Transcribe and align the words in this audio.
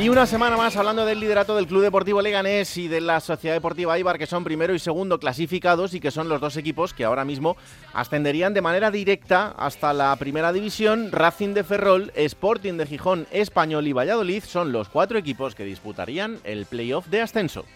Y 0.00 0.08
una 0.08 0.24
semana 0.24 0.56
más 0.56 0.78
hablando 0.78 1.04
del 1.04 1.20
liderato 1.20 1.54
del 1.54 1.66
Club 1.66 1.82
Deportivo 1.82 2.22
Leganés 2.22 2.78
y 2.78 2.88
de 2.88 3.02
la 3.02 3.20
Sociedad 3.20 3.54
Deportiva 3.54 3.98
Ibar, 3.98 4.16
que 4.16 4.26
son 4.26 4.44
primero 4.44 4.74
y 4.74 4.78
segundo 4.78 5.20
clasificados 5.20 5.92
y 5.92 6.00
que 6.00 6.10
son 6.10 6.26
los 6.30 6.40
dos 6.40 6.56
equipos 6.56 6.94
que 6.94 7.04
ahora 7.04 7.26
mismo 7.26 7.58
ascenderían 7.92 8.54
de 8.54 8.62
manera 8.62 8.90
directa 8.90 9.54
hasta 9.58 9.92
la 9.92 10.16
primera 10.16 10.54
división. 10.54 11.12
Racing 11.12 11.52
de 11.52 11.64
Ferrol, 11.64 12.12
Sporting 12.14 12.78
de 12.78 12.86
Gijón, 12.86 13.26
Español 13.30 13.86
y 13.88 13.92
Valladolid 13.92 14.42
son 14.42 14.72
los 14.72 14.88
cuatro 14.88 15.18
equipos 15.18 15.54
que 15.54 15.64
disputarían 15.64 16.38
el 16.44 16.64
playoff 16.64 17.08
de 17.08 17.20
ascenso. 17.20 17.66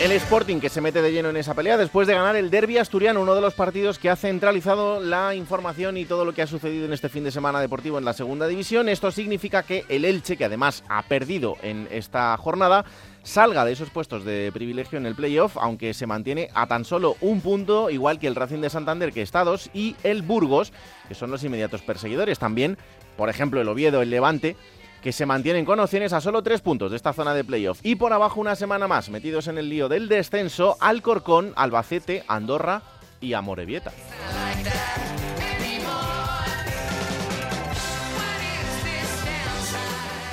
El 0.00 0.12
Sporting 0.12 0.60
que 0.60 0.68
se 0.68 0.80
mete 0.80 1.02
de 1.02 1.10
lleno 1.10 1.30
en 1.30 1.36
esa 1.36 1.54
pelea 1.54 1.76
después 1.76 2.06
de 2.06 2.14
ganar 2.14 2.36
el 2.36 2.50
Derby 2.50 2.78
asturiano, 2.78 3.20
uno 3.20 3.34
de 3.34 3.40
los 3.40 3.54
partidos 3.54 3.98
que 3.98 4.08
ha 4.08 4.14
centralizado 4.14 5.00
la 5.00 5.34
información 5.34 5.96
y 5.96 6.04
todo 6.04 6.24
lo 6.24 6.32
que 6.32 6.40
ha 6.40 6.46
sucedido 6.46 6.86
en 6.86 6.92
este 6.92 7.08
fin 7.08 7.24
de 7.24 7.32
semana 7.32 7.60
deportivo 7.60 7.98
en 7.98 8.04
la 8.04 8.12
segunda 8.12 8.46
división. 8.46 8.88
Esto 8.88 9.10
significa 9.10 9.64
que 9.64 9.84
el 9.88 10.04
Elche, 10.04 10.36
que 10.36 10.44
además 10.44 10.84
ha 10.88 11.02
perdido 11.02 11.56
en 11.62 11.88
esta 11.90 12.36
jornada, 12.36 12.84
salga 13.24 13.64
de 13.64 13.72
esos 13.72 13.90
puestos 13.90 14.24
de 14.24 14.52
privilegio 14.54 14.98
en 14.98 15.06
el 15.06 15.16
playoff, 15.16 15.56
aunque 15.56 15.92
se 15.92 16.06
mantiene 16.06 16.48
a 16.54 16.68
tan 16.68 16.84
solo 16.84 17.16
un 17.20 17.40
punto, 17.40 17.90
igual 17.90 18.20
que 18.20 18.28
el 18.28 18.36
Racing 18.36 18.60
de 18.60 18.70
Santander, 18.70 19.12
que 19.12 19.22
está 19.22 19.42
dos, 19.42 19.68
y 19.74 19.96
el 20.04 20.22
Burgos, 20.22 20.72
que 21.08 21.16
son 21.16 21.32
los 21.32 21.42
inmediatos 21.42 21.82
perseguidores. 21.82 22.38
También, 22.38 22.78
por 23.16 23.30
ejemplo, 23.30 23.60
el 23.60 23.68
Oviedo, 23.68 24.00
el 24.00 24.10
Levante, 24.10 24.54
que 25.02 25.12
se 25.12 25.26
mantienen 25.26 25.64
con 25.64 25.80
opciones 25.80 26.12
a 26.12 26.20
solo 26.20 26.42
tres 26.42 26.60
puntos 26.60 26.90
de 26.90 26.96
esta 26.96 27.12
zona 27.12 27.34
de 27.34 27.44
playoff. 27.44 27.80
Y 27.82 27.94
por 27.96 28.12
abajo 28.12 28.40
una 28.40 28.56
semana 28.56 28.88
más, 28.88 29.08
metidos 29.10 29.48
en 29.48 29.58
el 29.58 29.68
lío 29.68 29.88
del 29.88 30.08
descenso, 30.08 30.76
Alcorcón, 30.80 31.52
Albacete, 31.56 32.24
Andorra 32.28 32.82
y 33.20 33.32
Amorebieta. 33.32 33.92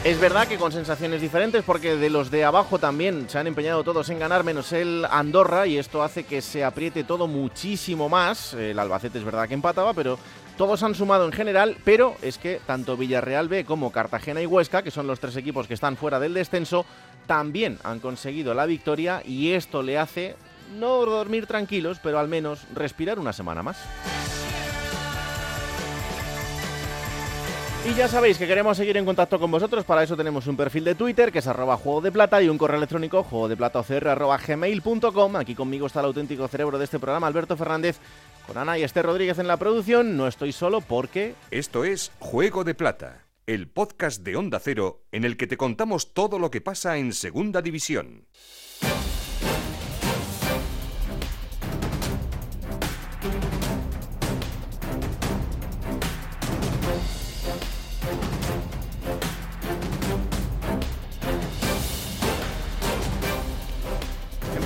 Es 0.05 0.19
verdad 0.19 0.47
que 0.47 0.57
con 0.57 0.71
sensaciones 0.71 1.19
diferentes, 1.19 1.63
porque 1.63 1.95
de 1.95 2.11
los 2.11 2.29
de 2.29 2.43
abajo 2.43 2.77
también 2.77 3.27
se 3.27 3.39
han 3.39 3.47
empeñado 3.47 3.83
todos 3.83 4.07
en 4.11 4.19
ganar, 4.19 4.43
menos 4.43 4.71
el 4.71 5.03
Andorra, 5.09 5.65
y 5.65 5.79
esto 5.79 6.03
hace 6.03 6.25
que 6.25 6.43
se 6.43 6.63
apriete 6.63 7.03
todo 7.03 7.25
muchísimo 7.25 8.07
más. 8.07 8.53
El 8.53 8.77
Albacete 8.77 9.17
es 9.17 9.23
verdad 9.23 9.47
que 9.47 9.55
empataba, 9.55 9.95
pero 9.95 10.19
todos 10.57 10.83
han 10.83 10.95
sumado 10.95 11.25
en 11.25 11.31
general, 11.31 11.77
pero 11.83 12.15
es 12.21 12.37
que 12.37 12.61
tanto 12.65 12.97
Villarreal 12.97 13.49
B 13.49 13.65
como 13.65 13.91
Cartagena 13.91 14.41
y 14.41 14.45
Huesca, 14.45 14.83
que 14.83 14.91
son 14.91 15.07
los 15.07 15.19
tres 15.19 15.35
equipos 15.35 15.67
que 15.67 15.73
están 15.73 15.97
fuera 15.97 16.19
del 16.19 16.33
descenso, 16.33 16.85
también 17.27 17.79
han 17.83 17.99
conseguido 17.99 18.53
la 18.53 18.65
victoria 18.65 19.21
y 19.25 19.51
esto 19.51 19.83
le 19.83 19.97
hace 19.97 20.35
no 20.79 21.05
dormir 21.05 21.45
tranquilos, 21.45 21.99
pero 22.01 22.19
al 22.19 22.27
menos 22.27 22.65
respirar 22.73 23.19
una 23.19 23.33
semana 23.33 23.63
más. 23.63 23.77
Y 27.87 27.93
ya 27.93 28.07
sabéis 28.07 28.39
que 28.39 28.47
queremos 28.47 28.77
seguir 28.77 28.97
en 28.97 29.05
contacto 29.05 29.39
con 29.39 29.51
vosotros, 29.51 29.85
para 29.85 30.01
eso 30.01 30.17
tenemos 30.17 30.47
un 30.47 30.57
perfil 30.57 30.83
de 30.85 30.95
Twitter 30.95 31.31
que 31.31 31.37
es 31.37 31.45
arroba 31.45 31.77
juego 31.77 32.01
de 32.01 32.11
plata 32.11 32.41
y 32.41 32.49
un 32.49 32.57
correo 32.57 32.77
electrónico 32.77 33.21
juego 33.21 33.47
de 33.47 33.55
plata 33.55 33.83
gmail.com. 33.83 35.35
Aquí 35.35 35.53
conmigo 35.53 35.85
está 35.85 35.99
el 35.99 36.07
auténtico 36.07 36.47
cerebro 36.47 36.79
de 36.79 36.85
este 36.85 36.97
programa, 36.97 37.27
Alberto 37.27 37.55
Fernández, 37.55 37.99
con 38.45 38.57
Ana 38.57 38.77
y 38.77 38.83
Esther 38.83 39.05
Rodríguez 39.05 39.39
en 39.39 39.47
la 39.47 39.57
producción. 39.57 40.17
No 40.17 40.27
estoy 40.27 40.51
solo 40.51 40.81
porque... 40.81 41.35
Esto 41.51 41.83
es 41.83 42.11
Juego 42.19 42.63
de 42.63 42.75
Plata, 42.75 43.25
el 43.47 43.67
podcast 43.67 44.21
de 44.23 44.35
Onda 44.35 44.59
Cero 44.59 45.03
en 45.11 45.25
el 45.25 45.37
que 45.37 45.47
te 45.47 45.57
contamos 45.57 46.13
todo 46.13 46.39
lo 46.39 46.51
que 46.51 46.61
pasa 46.61 46.97
en 46.97 47.13
Segunda 47.13 47.61
División. 47.61 48.27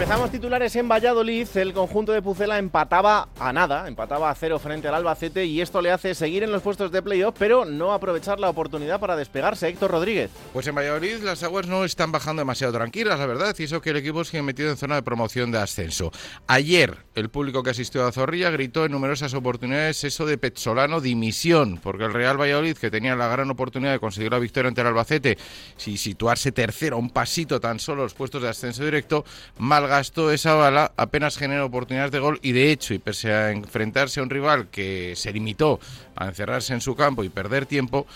Empezamos 0.09 0.31
titulares 0.31 0.75
en 0.75 0.89
Valladolid. 0.89 1.47
El 1.53 1.71
conjunto 1.71 2.11
de 2.11 2.23
Pucela 2.23 2.57
empataba 2.57 3.29
a 3.39 3.53
nada, 3.53 3.87
empataba 3.87 4.31
a 4.31 4.33
cero 4.33 4.57
frente 4.57 4.87
al 4.87 4.95
Albacete 4.95 5.45
y 5.45 5.61
esto 5.61 5.83
le 5.83 5.91
hace 5.91 6.15
seguir 6.15 6.41
en 6.41 6.51
los 6.51 6.63
puestos 6.63 6.91
de 6.91 7.03
playoff, 7.03 7.35
pero 7.37 7.63
no 7.63 7.93
aprovechar 7.93 8.39
la 8.39 8.49
oportunidad 8.49 8.99
para 8.99 9.15
despegarse. 9.15 9.67
Héctor 9.67 9.91
Rodríguez. 9.91 10.31
Pues 10.51 10.65
en 10.65 10.73
Valladolid 10.73 11.17
las 11.17 11.43
aguas 11.43 11.67
no 11.67 11.85
están 11.85 12.11
bajando 12.11 12.39
demasiado 12.39 12.73
tranquilas, 12.73 13.19
la 13.19 13.27
verdad, 13.27 13.55
y 13.59 13.65
eso 13.65 13.81
que 13.81 13.91
el 13.91 13.97
equipo 13.97 14.23
sigue 14.23 14.41
metido 14.41 14.71
en 14.71 14.77
zona 14.77 14.95
de 14.95 15.03
promoción 15.03 15.51
de 15.51 15.59
ascenso. 15.59 16.11
Ayer 16.47 16.97
el 17.13 17.29
público 17.29 17.61
que 17.61 17.69
asistió 17.69 18.07
a 18.07 18.11
Zorrilla 18.11 18.49
gritó 18.49 18.85
en 18.85 18.93
numerosas 18.93 19.35
oportunidades 19.35 20.03
eso 20.05 20.25
de 20.25 20.39
Petzolano 20.39 21.01
dimisión, 21.01 21.79
porque 21.83 22.05
el 22.05 22.13
Real 22.13 22.41
Valladolid, 22.41 22.77
que 22.77 22.89
tenía 22.89 23.15
la 23.15 23.27
gran 23.27 23.51
oportunidad 23.51 23.91
de 23.91 23.99
conseguir 23.99 24.31
la 24.31 24.39
victoria 24.39 24.69
ante 24.69 24.81
el 24.81 24.87
Albacete, 24.87 25.37
si 25.77 25.97
situarse 25.97 26.51
tercero, 26.51 26.97
un 26.97 27.11
pasito 27.11 27.59
tan 27.59 27.77
solo 27.77 28.01
los 28.01 28.15
puestos 28.15 28.41
de 28.41 28.49
ascenso 28.49 28.83
directo, 28.83 29.23
malga 29.59 29.98
gastó 29.99 30.31
esa 30.31 30.53
bala, 30.53 30.93
apenas 30.95 31.37
generó 31.37 31.65
oportunidades 31.65 32.13
de 32.13 32.19
gol 32.19 32.39
y 32.41 32.53
de 32.53 32.71
hecho, 32.71 32.93
y 32.93 32.99
pese 32.99 33.33
a 33.33 33.51
enfrentarse 33.51 34.21
a 34.21 34.23
un 34.23 34.29
rival 34.29 34.69
que 34.69 35.13
se 35.17 35.33
limitó 35.33 35.81
a 36.15 36.27
encerrarse 36.27 36.73
en 36.73 36.79
su 36.79 36.95
campo 36.95 37.25
y 37.25 37.27
perder 37.27 37.65
tiempo, 37.65 38.07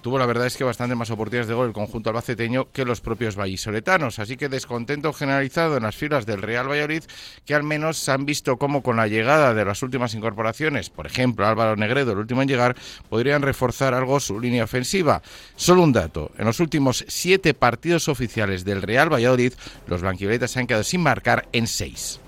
tuvo 0.00 0.18
la 0.18 0.26
verdad 0.26 0.46
es 0.46 0.56
que 0.56 0.64
bastante 0.64 0.94
más 0.94 1.10
oportunidades 1.10 1.48
de 1.48 1.54
gol 1.54 1.68
el 1.68 1.72
conjunto 1.72 2.10
albaceteño 2.10 2.70
que 2.72 2.84
los 2.84 3.00
propios 3.00 3.36
vallisoletanos. 3.36 4.18
Así 4.18 4.36
que 4.36 4.48
descontento 4.48 5.12
generalizado 5.12 5.76
en 5.76 5.82
las 5.82 5.96
filas 5.96 6.26
del 6.26 6.42
Real 6.42 6.68
Valladolid, 6.68 7.04
que 7.44 7.54
al 7.54 7.62
menos 7.62 7.98
se 7.98 8.10
han 8.12 8.26
visto 8.26 8.56
como 8.56 8.82
con 8.82 8.96
la 8.96 9.06
llegada 9.06 9.54
de 9.54 9.64
las 9.64 9.82
últimas 9.82 10.14
incorporaciones, 10.14 10.90
por 10.90 11.06
ejemplo 11.06 11.46
Álvaro 11.46 11.76
Negredo, 11.76 12.12
el 12.12 12.18
último 12.18 12.42
en 12.42 12.48
llegar, 12.48 12.76
podrían 13.08 13.42
reforzar 13.42 13.94
algo 13.94 14.20
su 14.20 14.40
línea 14.40 14.64
ofensiva. 14.64 15.22
Solo 15.56 15.82
un 15.82 15.92
dato, 15.92 16.30
en 16.38 16.46
los 16.46 16.60
últimos 16.60 17.04
siete 17.08 17.54
partidos 17.54 18.08
oficiales 18.08 18.64
del 18.64 18.82
Real 18.82 19.12
Valladolid, 19.12 19.52
los 19.86 20.02
blanquivioletas 20.02 20.50
se 20.50 20.60
han 20.60 20.66
quedado 20.66 20.84
sin 20.84 21.02
marcar 21.02 21.48
en 21.52 21.66
seis. 21.66 22.20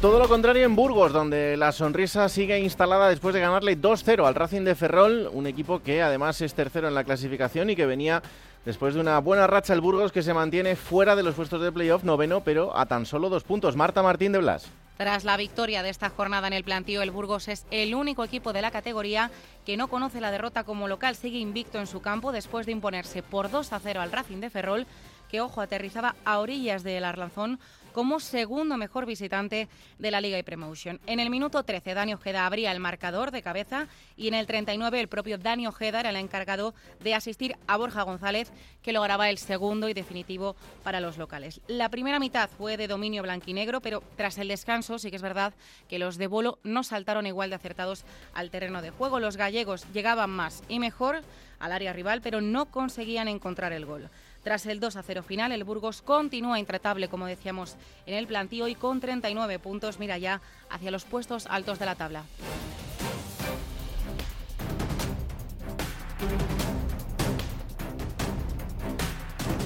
Todo 0.00 0.18
lo 0.18 0.28
contrario 0.28 0.64
en 0.64 0.76
Burgos, 0.76 1.12
donde 1.12 1.58
la 1.58 1.72
sonrisa 1.72 2.26
sigue 2.30 2.58
instalada 2.58 3.10
después 3.10 3.34
de 3.34 3.40
ganarle 3.42 3.78
2-0 3.78 4.26
al 4.26 4.34
Racing 4.34 4.62
de 4.62 4.74
Ferrol, 4.74 5.28
un 5.30 5.46
equipo 5.46 5.82
que 5.82 6.00
además 6.00 6.40
es 6.40 6.54
tercero 6.54 6.88
en 6.88 6.94
la 6.94 7.04
clasificación 7.04 7.68
y 7.68 7.76
que 7.76 7.84
venía 7.84 8.22
después 8.64 8.94
de 8.94 9.00
una 9.00 9.18
buena 9.18 9.46
racha 9.46 9.74
el 9.74 9.82
Burgos 9.82 10.10
que 10.10 10.22
se 10.22 10.32
mantiene 10.32 10.74
fuera 10.74 11.16
de 11.16 11.22
los 11.22 11.34
puestos 11.34 11.60
de 11.60 11.70
playoff, 11.70 12.02
noveno, 12.02 12.40
pero 12.40 12.74
a 12.74 12.86
tan 12.86 13.04
solo 13.04 13.28
dos 13.28 13.44
puntos. 13.44 13.76
Marta 13.76 14.02
Martín 14.02 14.32
de 14.32 14.38
Blas. 14.38 14.70
Tras 14.96 15.24
la 15.24 15.36
victoria 15.36 15.82
de 15.82 15.90
esta 15.90 16.08
jornada 16.08 16.46
en 16.46 16.54
el 16.54 16.64
plantío, 16.64 17.02
el 17.02 17.10
Burgos 17.10 17.48
es 17.48 17.66
el 17.70 17.94
único 17.94 18.24
equipo 18.24 18.54
de 18.54 18.62
la 18.62 18.70
categoría 18.70 19.30
que 19.66 19.76
no 19.76 19.88
conoce 19.88 20.22
la 20.22 20.30
derrota 20.30 20.64
como 20.64 20.88
local. 20.88 21.14
Sigue 21.14 21.38
invicto 21.38 21.78
en 21.78 21.86
su 21.86 22.00
campo 22.00 22.32
después 22.32 22.64
de 22.64 22.72
imponerse 22.72 23.22
por 23.22 23.50
2 23.50 23.70
0 23.82 24.00
al 24.00 24.12
Racing 24.12 24.40
de 24.40 24.48
Ferrol, 24.48 24.86
que, 25.30 25.42
ojo, 25.42 25.60
aterrizaba 25.60 26.16
a 26.24 26.38
orillas 26.38 26.82
del 26.82 27.04
Arlanzón 27.04 27.60
como 27.92 28.20
segundo 28.20 28.76
mejor 28.76 29.06
visitante 29.06 29.68
de 29.98 30.10
la 30.10 30.20
Liga 30.20 30.38
y 30.38 30.42
Promotion. 30.42 31.00
En 31.06 31.20
el 31.20 31.30
minuto 31.30 31.62
13, 31.62 31.94
Dani 31.94 32.14
Ojeda 32.14 32.46
abría 32.46 32.72
el 32.72 32.80
marcador 32.80 33.30
de 33.30 33.42
cabeza 33.42 33.88
y 34.16 34.28
en 34.28 34.34
el 34.34 34.46
39 34.46 35.00
el 35.00 35.08
propio 35.08 35.38
Dani 35.38 35.66
Ojeda 35.66 36.00
era 36.00 36.10
el 36.10 36.16
encargado 36.16 36.74
de 37.00 37.14
asistir 37.14 37.56
a 37.66 37.76
Borja 37.76 38.02
González, 38.02 38.52
que 38.82 38.92
lograba 38.92 39.30
el 39.30 39.38
segundo 39.38 39.88
y 39.88 39.94
definitivo 39.94 40.56
para 40.82 41.00
los 41.00 41.18
locales. 41.18 41.60
La 41.66 41.88
primera 41.88 42.18
mitad 42.18 42.48
fue 42.50 42.76
de 42.76 42.88
dominio 42.88 43.22
blanquinegro, 43.22 43.80
pero 43.80 44.02
tras 44.16 44.38
el 44.38 44.48
descanso 44.48 44.98
sí 44.98 45.10
que 45.10 45.16
es 45.16 45.22
verdad 45.22 45.54
que 45.88 45.98
los 45.98 46.16
de 46.16 46.26
Bolo 46.26 46.58
no 46.62 46.82
saltaron 46.82 47.26
igual 47.26 47.50
de 47.50 47.56
acertados 47.56 48.04
al 48.34 48.50
terreno 48.50 48.82
de 48.82 48.90
juego. 48.90 49.20
Los 49.20 49.36
gallegos 49.36 49.86
llegaban 49.92 50.30
más 50.30 50.62
y 50.68 50.78
mejor 50.78 51.22
al 51.58 51.72
área 51.72 51.92
rival, 51.92 52.20
pero 52.22 52.40
no 52.40 52.66
conseguían 52.66 53.28
encontrar 53.28 53.72
el 53.72 53.86
gol. 53.86 54.10
Tras 54.42 54.64
el 54.66 54.80
2 54.80 54.96
a 54.96 55.02
0 55.02 55.22
final, 55.22 55.52
el 55.52 55.64
Burgos 55.64 56.00
continúa 56.00 56.58
intratable, 56.58 57.08
como 57.08 57.26
decíamos, 57.26 57.76
en 58.06 58.14
el 58.14 58.26
plantío 58.26 58.68
y 58.68 58.74
con 58.74 59.00
39 59.00 59.58
puntos 59.58 59.98
mira 59.98 60.16
ya 60.16 60.40
hacia 60.70 60.90
los 60.90 61.04
puestos 61.04 61.46
altos 61.46 61.78
de 61.78 61.86
la 61.86 61.94
tabla. 61.94 62.24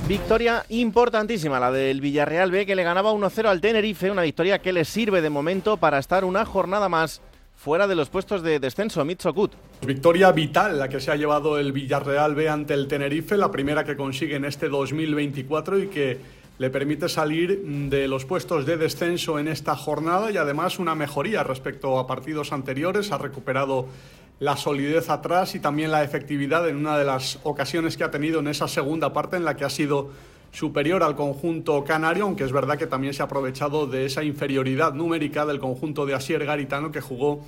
Victoria 0.08 0.66
importantísima, 0.68 1.58
la 1.58 1.72
del 1.72 2.02
Villarreal 2.02 2.50
B, 2.50 2.66
que 2.66 2.74
le 2.74 2.82
ganaba 2.82 3.12
1-0 3.12 3.46
al 3.46 3.62
Tenerife, 3.62 4.10
una 4.10 4.20
victoria 4.22 4.58
que 4.58 4.72
le 4.72 4.84
sirve 4.84 5.22
de 5.22 5.30
momento 5.30 5.78
para 5.78 5.98
estar 5.98 6.26
una 6.26 6.44
jornada 6.44 6.90
más 6.90 7.22
fuera 7.54 7.86
de 7.86 7.94
los 7.94 8.10
puestos 8.10 8.42
de 8.42 8.60
descenso. 8.60 9.02
Mitzokut. 9.04 9.52
Victoria 9.86 10.32
vital 10.32 10.78
la 10.78 10.88
que 10.88 11.00
se 11.00 11.10
ha 11.10 11.16
llevado 11.16 11.58
el 11.58 11.72
Villarreal 11.72 12.34
B 12.34 12.48
ante 12.48 12.74
el 12.74 12.88
Tenerife, 12.88 13.36
la 13.36 13.50
primera 13.50 13.84
que 13.84 13.96
consigue 13.96 14.36
en 14.36 14.44
este 14.44 14.68
2024 14.68 15.78
y 15.78 15.86
que 15.88 16.18
le 16.58 16.70
permite 16.70 17.08
salir 17.08 17.60
de 17.90 18.08
los 18.08 18.24
puestos 18.24 18.64
de 18.64 18.76
descenso 18.76 19.38
en 19.38 19.48
esta 19.48 19.74
jornada 19.76 20.30
y 20.30 20.36
además 20.36 20.78
una 20.78 20.94
mejoría 20.94 21.42
respecto 21.42 21.98
a 21.98 22.06
partidos 22.06 22.52
anteriores. 22.52 23.12
Ha 23.12 23.18
recuperado 23.18 23.86
la 24.40 24.56
solidez 24.56 25.10
atrás 25.10 25.54
y 25.54 25.60
también 25.60 25.90
la 25.90 26.04
efectividad 26.04 26.68
en 26.68 26.76
una 26.76 26.96
de 26.96 27.04
las 27.04 27.38
ocasiones 27.42 27.96
que 27.96 28.04
ha 28.04 28.10
tenido 28.10 28.40
en 28.40 28.48
esa 28.48 28.68
segunda 28.68 29.12
parte 29.12 29.36
en 29.36 29.44
la 29.44 29.56
que 29.56 29.64
ha 29.64 29.70
sido 29.70 30.10
superior 30.52 31.02
al 31.02 31.16
conjunto 31.16 31.82
canario, 31.84 32.24
aunque 32.24 32.44
es 32.44 32.52
verdad 32.52 32.78
que 32.78 32.86
también 32.86 33.12
se 33.12 33.22
ha 33.22 33.26
aprovechado 33.26 33.86
de 33.86 34.06
esa 34.06 34.22
inferioridad 34.22 34.94
numérica 34.94 35.44
del 35.44 35.58
conjunto 35.58 36.06
de 36.06 36.14
Asier 36.14 36.44
Garitano 36.44 36.92
que 36.92 37.00
jugó 37.00 37.44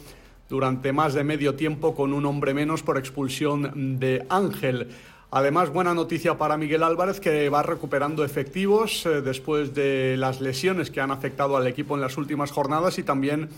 durante 0.49 0.93
más 0.93 1.15
de 1.15 1.25
medio 1.25 1.55
tiempo 1.55 1.95
con 1.95 2.13
un 2.13 2.27
hombre 2.27 2.55
menos 2.55 2.83
por 2.83 2.99
expulsión 2.99 3.99
de 3.99 4.27
Ángel. 4.29 4.89
Además, 5.31 5.71
buena 5.71 5.93
noticia 5.93 6.39
para 6.39 6.57
Miguel 6.57 6.83
Álvarez 6.83 7.21
que 7.21 7.49
va 7.49 7.63
recuperando 7.63 8.25
efectivos 8.25 9.05
eh, 9.07 9.23
después 9.23 9.75
de 9.75 10.17
las 10.17 10.41
lesiones 10.41 10.91
que 10.91 11.01
han 11.01 11.11
afectado 11.11 11.57
al 11.57 11.67
equipo 11.67 11.95
en 11.97 12.01
las 12.01 12.17
últimas 12.17 12.53
jornadas 12.53 12.99
y 12.99 13.03
también 13.03 13.49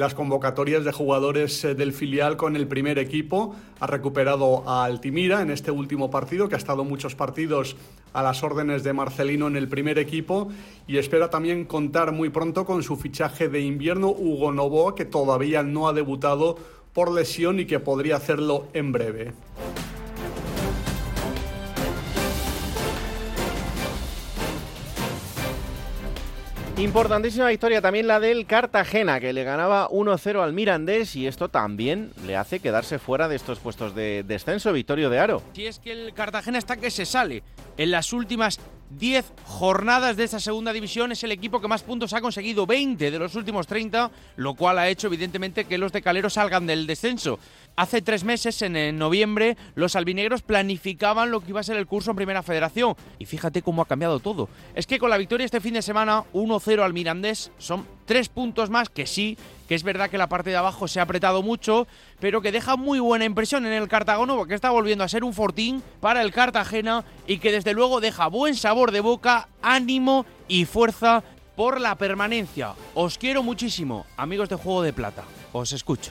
las 0.00 0.14
convocatorias 0.14 0.82
de 0.82 0.92
jugadores 0.92 1.62
eh, 1.62 1.74
del 1.74 1.92
filial 1.92 2.38
con 2.38 2.56
el 2.56 2.66
primer 2.66 2.98
equipo. 2.98 3.54
Ha 3.80 3.86
recuperado 3.86 4.66
a 4.66 4.84
Altimira 4.84 5.42
en 5.42 5.50
este 5.50 5.70
último 5.70 6.10
partido, 6.10 6.48
que 6.48 6.54
ha 6.54 6.58
estado 6.58 6.84
muchos 6.84 7.14
partidos 7.14 7.76
a 8.14 8.22
las 8.22 8.42
órdenes 8.42 8.82
de 8.82 8.94
Marcelino 8.94 9.46
en 9.46 9.56
el 9.56 9.68
primer 9.68 9.98
equipo 9.98 10.48
y 10.86 10.96
espera 10.96 11.28
también 11.28 11.66
contar 11.66 12.12
muy 12.12 12.30
pronto 12.30 12.64
con 12.64 12.82
su 12.82 12.96
fichaje 12.96 13.50
de 13.50 13.60
invierno 13.60 14.08
Hugo 14.08 14.52
Novoa, 14.52 14.94
que 14.94 15.04
todavía 15.04 15.62
no 15.62 15.86
ha 15.86 15.92
debutado 15.92 16.56
por 16.94 17.12
lesión 17.12 17.60
y 17.60 17.66
que 17.66 17.78
podría 17.78 18.16
hacerlo 18.16 18.68
en 18.72 18.92
breve. 18.92 19.34
Importantísima 26.80 27.48
victoria 27.48 27.82
también 27.82 28.06
la 28.06 28.20
del 28.20 28.46
Cartagena, 28.46 29.20
que 29.20 29.34
le 29.34 29.44
ganaba 29.44 29.86
1-0 29.90 30.42
al 30.42 30.54
Mirandés 30.54 31.14
y 31.14 31.26
esto 31.26 31.50
también 31.50 32.10
le 32.26 32.38
hace 32.38 32.58
quedarse 32.58 32.98
fuera 32.98 33.28
de 33.28 33.36
estos 33.36 33.58
puestos 33.58 33.94
de 33.94 34.24
descenso. 34.26 34.72
Victorio 34.72 35.10
de 35.10 35.18
Aro. 35.18 35.42
Si 35.52 35.66
es 35.66 35.78
que 35.78 35.92
el 35.92 36.14
Cartagena 36.14 36.56
está 36.56 36.78
que 36.78 36.90
se 36.90 37.04
sale. 37.04 37.42
En 37.76 37.90
las 37.90 38.14
últimas 38.14 38.58
10 38.90 39.32
jornadas 39.44 40.16
de 40.16 40.24
esta 40.24 40.40
segunda 40.40 40.72
división 40.72 41.12
es 41.12 41.22
el 41.22 41.32
equipo 41.32 41.60
que 41.60 41.68
más 41.68 41.82
puntos 41.82 42.12
ha 42.12 42.20
conseguido, 42.20 42.66
20 42.66 43.10
de 43.10 43.18
los 43.18 43.34
últimos 43.36 43.66
30, 43.66 44.10
lo 44.36 44.54
cual 44.54 44.78
ha 44.78 44.88
hecho 44.88 45.06
evidentemente 45.06 45.64
que 45.64 45.78
los 45.78 45.92
de 45.92 46.02
Calero 46.02 46.28
salgan 46.28 46.66
del 46.66 46.86
descenso. 46.86 47.38
Hace 47.76 48.02
tres 48.02 48.24
meses, 48.24 48.60
en 48.62 48.98
noviembre, 48.98 49.56
los 49.74 49.94
albinegros 49.94 50.42
planificaban 50.42 51.30
lo 51.30 51.40
que 51.40 51.50
iba 51.50 51.60
a 51.60 51.64
ser 51.64 51.76
el 51.76 51.86
curso 51.86 52.10
en 52.10 52.16
Primera 52.16 52.42
Federación. 52.42 52.96
Y 53.18 53.26
fíjate 53.26 53.62
cómo 53.62 53.82
ha 53.82 53.86
cambiado 53.86 54.18
todo. 54.18 54.48
Es 54.74 54.86
que 54.86 54.98
con 54.98 55.08
la 55.08 55.18
victoria 55.18 55.44
este 55.44 55.60
fin 55.60 55.74
de 55.74 55.82
semana, 55.82 56.24
1-0 56.32 56.82
al 56.82 56.92
Mirandés, 56.92 57.52
son 57.58 57.86
tres 58.10 58.28
puntos 58.28 58.70
más 58.70 58.88
que 58.88 59.06
sí, 59.06 59.38
que 59.68 59.76
es 59.76 59.84
verdad 59.84 60.10
que 60.10 60.18
la 60.18 60.28
parte 60.28 60.50
de 60.50 60.56
abajo 60.56 60.88
se 60.88 60.98
ha 60.98 61.04
apretado 61.04 61.44
mucho, 61.44 61.86
pero 62.18 62.42
que 62.42 62.50
deja 62.50 62.74
muy 62.74 62.98
buena 62.98 63.24
impresión 63.24 63.64
en 63.66 63.72
el 63.72 63.86
Cartagono, 63.86 64.36
porque 64.36 64.56
está 64.56 64.70
volviendo 64.70 65.04
a 65.04 65.08
ser 65.08 65.22
un 65.22 65.32
fortín 65.32 65.80
para 66.00 66.20
el 66.22 66.32
Cartagena 66.32 67.04
y 67.28 67.38
que 67.38 67.52
desde 67.52 67.72
luego 67.72 68.00
deja 68.00 68.26
buen 68.26 68.56
sabor 68.56 68.90
de 68.90 68.98
boca, 68.98 69.46
ánimo 69.62 70.26
y 70.48 70.64
fuerza 70.64 71.22
por 71.54 71.80
la 71.80 71.94
permanencia. 71.94 72.74
Os 72.94 73.16
quiero 73.16 73.44
muchísimo, 73.44 74.04
amigos 74.16 74.48
de 74.48 74.56
Juego 74.56 74.82
de 74.82 74.92
Plata. 74.92 75.22
Os 75.52 75.70
escucho. 75.72 76.10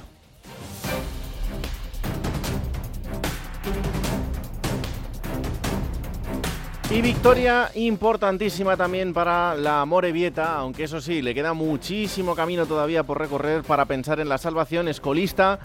Y 6.92 7.04
victoria 7.04 7.70
importantísima 7.76 8.76
también 8.76 9.14
para 9.14 9.54
la 9.54 9.86
Morevieta, 9.86 10.56
aunque 10.56 10.86
eso 10.86 11.00
sí, 11.00 11.22
le 11.22 11.36
queda 11.36 11.54
muchísimo 11.54 12.34
camino 12.34 12.66
todavía 12.66 13.04
por 13.04 13.20
recorrer 13.20 13.62
para 13.62 13.86
pensar 13.86 14.20
en 14.20 14.28
la 14.28 14.40
salvación. 14.40 14.88
Escolista 14.88 15.60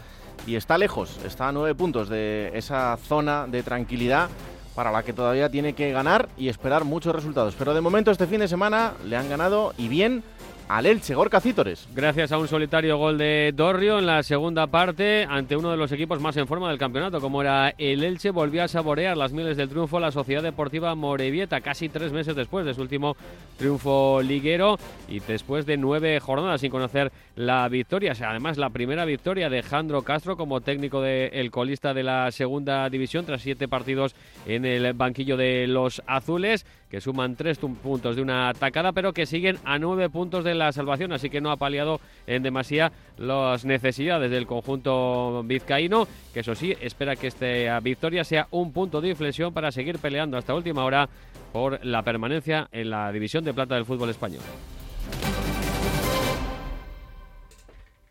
y 0.46 0.56
está 0.56 0.76
lejos, 0.76 1.18
está 1.24 1.48
a 1.48 1.52
nueve 1.52 1.74
puntos 1.74 2.10
de 2.10 2.50
esa 2.52 2.98
zona 2.98 3.46
de 3.46 3.62
tranquilidad 3.62 4.28
para 4.74 4.92
la 4.92 5.02
que 5.02 5.14
todavía 5.14 5.48
tiene 5.48 5.72
que 5.72 5.92
ganar 5.92 6.28
y 6.36 6.48
esperar 6.48 6.84
muchos 6.84 7.14
resultados. 7.14 7.54
Pero 7.58 7.72
de 7.72 7.80
momento 7.80 8.10
este 8.10 8.26
fin 8.26 8.40
de 8.40 8.48
semana 8.48 8.92
le 9.06 9.16
han 9.16 9.30
ganado 9.30 9.72
y 9.78 9.88
bien 9.88 10.22
al 10.69 10.87
Elche, 10.87 11.14
Gorka 11.14 11.40
Cítores. 11.40 11.88
Gracias 11.94 12.32
a 12.32 12.38
un 12.38 12.49
solitario 12.49 12.96
gol 12.96 13.19
de 13.19 13.52
Dorrio 13.55 13.99
en 13.99 14.06
la 14.06 14.22
segunda 14.22 14.66
parte 14.66 15.26
ante 15.28 15.56
uno 15.56 15.70
de 15.70 15.76
los 15.76 15.93
equipos 15.93 16.20
más 16.20 16.37
en 16.37 16.46
forma 16.46 16.69
del 16.69 16.78
campeonato, 16.78 17.20
como 17.20 17.43
era 17.43 17.75
el 17.76 18.02
Elche, 18.02 18.31
volvió 18.31 18.62
a 18.62 18.69
saborear 18.69 19.16
las 19.16 19.32
mieles 19.32 19.56
del 19.56 19.69
triunfo 19.69 20.00
la 20.00 20.11
Sociedad 20.11 20.43
Deportiva 20.43 20.94
Morevieta, 20.94 21.61
casi 21.61 21.88
tres 21.88 22.12
meses 22.12 22.34
después 22.34 22.64
de 22.64 22.75
su 22.75 22.81
último 22.81 23.16
triunfo 23.58 24.22
liguero 24.22 24.78
y 25.08 25.20
después 25.20 25.66
de 25.66 25.76
nueve 25.76 26.19
jornadas 26.20 26.61
sin 26.61 26.70
conocer 26.70 27.12
la 27.37 27.69
victoria. 27.69 28.14
Además, 28.26 28.56
la 28.56 28.70
primera 28.70 29.05
victoria 29.05 29.50
de 29.50 29.62
Jandro 29.62 30.02
Castro 30.02 30.37
como 30.37 30.60
técnico 30.60 31.00
del 31.00 31.50
colista 31.50 31.94
de 31.94 32.02
la 32.02 32.31
segunda 32.31 32.88
división 32.88 33.26
tras 33.26 33.43
siete 33.43 33.69
partidos 33.69 34.14
en 34.46 34.64
el 34.64 34.93
banquillo 34.94 35.37
de 35.37 35.67
los 35.67 36.02
azules 36.06 36.67
que 36.94 37.00
suman 37.00 37.35
tres 37.35 37.58
puntos 37.58 38.14
de 38.14 38.23
una 38.23 38.50
atacada, 38.50 38.93
pero 38.93 39.12
que 39.12 39.26
siguen 39.26 39.58
a 39.64 39.81
nueve 39.81 40.08
puntos 40.08 40.44
de 40.44 40.55
la 40.55 40.70
salvación, 40.70 41.12
así 41.12 41.29
que 41.29 41.41
no 41.41 41.50
ha 41.50 41.56
paliado 41.56 42.00
en 42.29 42.44
demasía 42.44 42.93
las 43.19 43.64
necesidades 43.64 44.31
del 44.31 44.46
conjunto 44.46 45.43
vizcaíno, 45.43 46.06
que 46.32 46.38
eso 46.38 46.55
sí, 46.55 46.73
espera 46.81 47.17
que 47.17 47.26
esta 47.26 47.81
victoria 47.81 48.23
sea 48.23 48.46
un 48.52 48.73
punto 48.73 49.00
de 49.00 49.08
inflexión 49.08 49.52
para 49.52 49.73
seguir 49.73 49.99
peleando 49.99 50.38
hasta 50.38 50.55
última 50.55 50.85
hora 50.85 51.08
por 51.52 51.85
la 51.85 52.02
permanencia 52.05 52.69
en 52.70 52.91
la 52.91 53.11
división 53.11 53.43
de 53.43 53.52
plata 53.52 53.75
del 53.75 53.87
fútbol 53.87 54.11
español. 54.11 54.43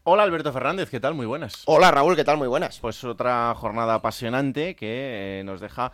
Hola 0.03 0.23
Alberto 0.23 0.51
Fernández, 0.51 0.89
¿qué 0.89 0.99
tal? 0.99 1.13
Muy 1.13 1.25
buenas. 1.25 1.63
Hola 1.67 1.89
Raúl, 1.89 2.17
¿qué 2.17 2.25
tal? 2.25 2.35
Muy 2.35 2.49
buenas. 2.49 2.79
Pues 2.81 3.01
otra 3.05 3.55
jornada 3.55 3.93
apasionante 3.93 4.75
que 4.75 5.39
eh, 5.39 5.43
nos 5.45 5.61
deja 5.61 5.93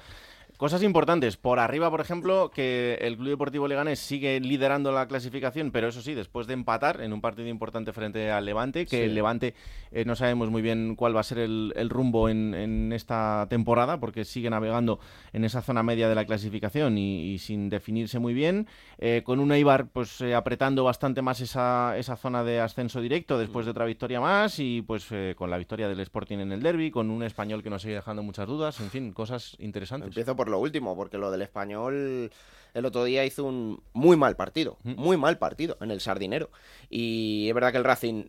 Cosas 0.59 0.83
importantes. 0.83 1.37
Por 1.37 1.57
arriba, 1.57 1.89
por 1.89 2.01
ejemplo, 2.01 2.51
que 2.53 2.97
el 2.99 3.15
Club 3.15 3.29
Deportivo 3.29 3.69
Leganés 3.69 3.97
sigue 3.97 4.41
liderando 4.41 4.91
la 4.91 5.07
clasificación, 5.07 5.71
pero 5.71 5.87
eso 5.87 6.01
sí, 6.01 6.13
después 6.13 6.47
de 6.47 6.53
empatar 6.53 6.99
en 6.99 7.13
un 7.13 7.21
partido 7.21 7.47
importante 7.47 7.93
frente 7.93 8.29
al 8.29 8.43
Levante, 8.43 8.85
que 8.85 9.05
el 9.05 9.15
Levante 9.15 9.53
eh, 9.93 10.03
no 10.03 10.17
sabemos 10.17 10.49
muy 10.49 10.61
bien 10.61 10.97
cuál 10.97 11.15
va 11.15 11.21
a 11.21 11.23
ser 11.23 11.37
el, 11.39 11.89
rumbo 11.89 12.27
en, 12.27 12.91
esta 12.91 13.47
temporada, 13.49 14.01
porque 14.01 14.25
sigue 14.25 14.49
navegando 14.49 14.99
en 15.31 15.45
esa 15.45 15.61
zona 15.61 15.81
media 15.81 16.09
de 16.09 16.15
la 16.15 16.25
clasificación 16.25 16.97
y, 16.97 17.39
sin 17.39 17.69
definirse 17.69 18.19
muy 18.19 18.33
bien. 18.33 18.67
Eh, 18.97 19.21
con 19.23 19.39
un 19.39 19.53
Eibar 19.53 19.87
pues 19.87 20.19
eh, 20.19 20.35
apretando 20.35 20.83
bastante 20.83 21.21
más 21.21 21.39
esa, 21.39 21.97
esa 21.97 22.17
zona 22.17 22.43
de 22.43 22.59
ascenso 22.59 22.99
directo 22.99 23.37
después 23.37 23.65
de 23.65 23.71
otra 23.71 23.85
victoria 23.85 24.19
más 24.19 24.59
y 24.59 24.81
pues 24.81 25.07
con 25.37 25.49
la 25.49 25.57
victoria 25.57 25.87
del 25.87 26.01
Sporting 26.01 26.39
en 26.39 26.51
el 26.51 26.61
derby, 26.61 26.91
con 26.91 27.09
un 27.09 27.23
español 27.23 27.63
que 27.63 27.69
nos 27.69 27.81
sigue 27.81 27.95
dejando 27.95 28.23
muchas 28.23 28.45
dudas, 28.45 28.77
en 28.81 28.89
fin, 28.89 29.13
cosas 29.13 29.55
interesantes. 29.59 30.09
Empiezo 30.09 30.35
por 30.35 30.49
lo 30.50 30.60
último, 30.60 30.96
porque 30.96 31.18
lo 31.18 31.32
del 31.32 31.41
español 31.41 32.32
el 32.74 32.86
otro 32.86 33.03
día 33.03 33.25
hizo 33.25 33.46
un 33.46 33.82
muy 33.94 34.15
mal 34.15 34.36
partido, 34.36 34.77
mm. 34.84 34.94
muy 34.96 35.18
mal 35.18 35.38
partido 35.38 35.77
en 35.82 35.91
el 35.91 36.01
Sardinero. 36.01 36.50
Y 36.89 37.48
es 37.48 37.53
verdad 37.53 37.72
que 37.72 37.77
el 37.77 37.84
Racing 37.84 38.25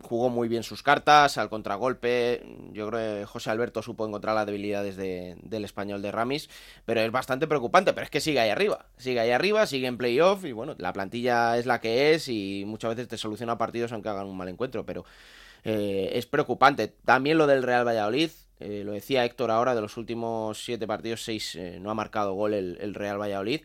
jugó 0.00 0.30
muy 0.30 0.48
bien 0.48 0.62
sus 0.62 0.82
cartas, 0.82 1.38
al 1.38 1.48
contragolpe. 1.48 2.42
Yo 2.72 2.88
creo 2.88 3.20
que 3.20 3.26
José 3.26 3.50
Alberto 3.50 3.82
supo 3.82 4.06
encontrar 4.06 4.34
las 4.34 4.46
debilidades 4.46 4.96
del 4.96 5.64
español 5.64 6.02
de 6.02 6.10
Ramis, 6.10 6.48
pero 6.84 7.00
es 7.00 7.12
bastante 7.12 7.46
preocupante. 7.46 7.92
Pero 7.92 8.04
es 8.04 8.10
que 8.10 8.20
sigue 8.20 8.40
ahí 8.40 8.50
arriba, 8.50 8.86
sigue 8.96 9.20
ahí 9.20 9.30
arriba, 9.30 9.66
sigue 9.66 9.86
en 9.86 9.98
playoff. 9.98 10.44
Y 10.44 10.52
bueno, 10.52 10.74
la 10.78 10.92
plantilla 10.92 11.56
es 11.58 11.66
la 11.66 11.80
que 11.80 12.14
es 12.14 12.28
y 12.28 12.64
muchas 12.66 12.90
veces 12.90 13.08
te 13.08 13.18
soluciona 13.18 13.58
partidos 13.58 13.92
aunque 13.92 14.08
hagan 14.08 14.26
un 14.26 14.36
mal 14.36 14.48
encuentro, 14.48 14.84
pero. 14.84 15.04
Eh, 15.64 16.10
es 16.14 16.26
preocupante. 16.26 16.88
También 16.88 17.38
lo 17.38 17.46
del 17.46 17.62
Real 17.62 17.86
Valladolid, 17.86 18.30
eh, 18.62 18.84
lo 18.84 18.92
decía 18.92 19.24
Héctor 19.24 19.50
ahora, 19.50 19.74
de 19.74 19.80
los 19.80 19.96
últimos 19.96 20.64
siete 20.64 20.86
partidos, 20.86 21.24
seis 21.24 21.54
eh, 21.56 21.78
no 21.80 21.90
ha 21.90 21.94
marcado 21.94 22.34
gol 22.34 22.54
el, 22.54 22.94
Real 22.94 23.20
Valladolid. 23.20 23.62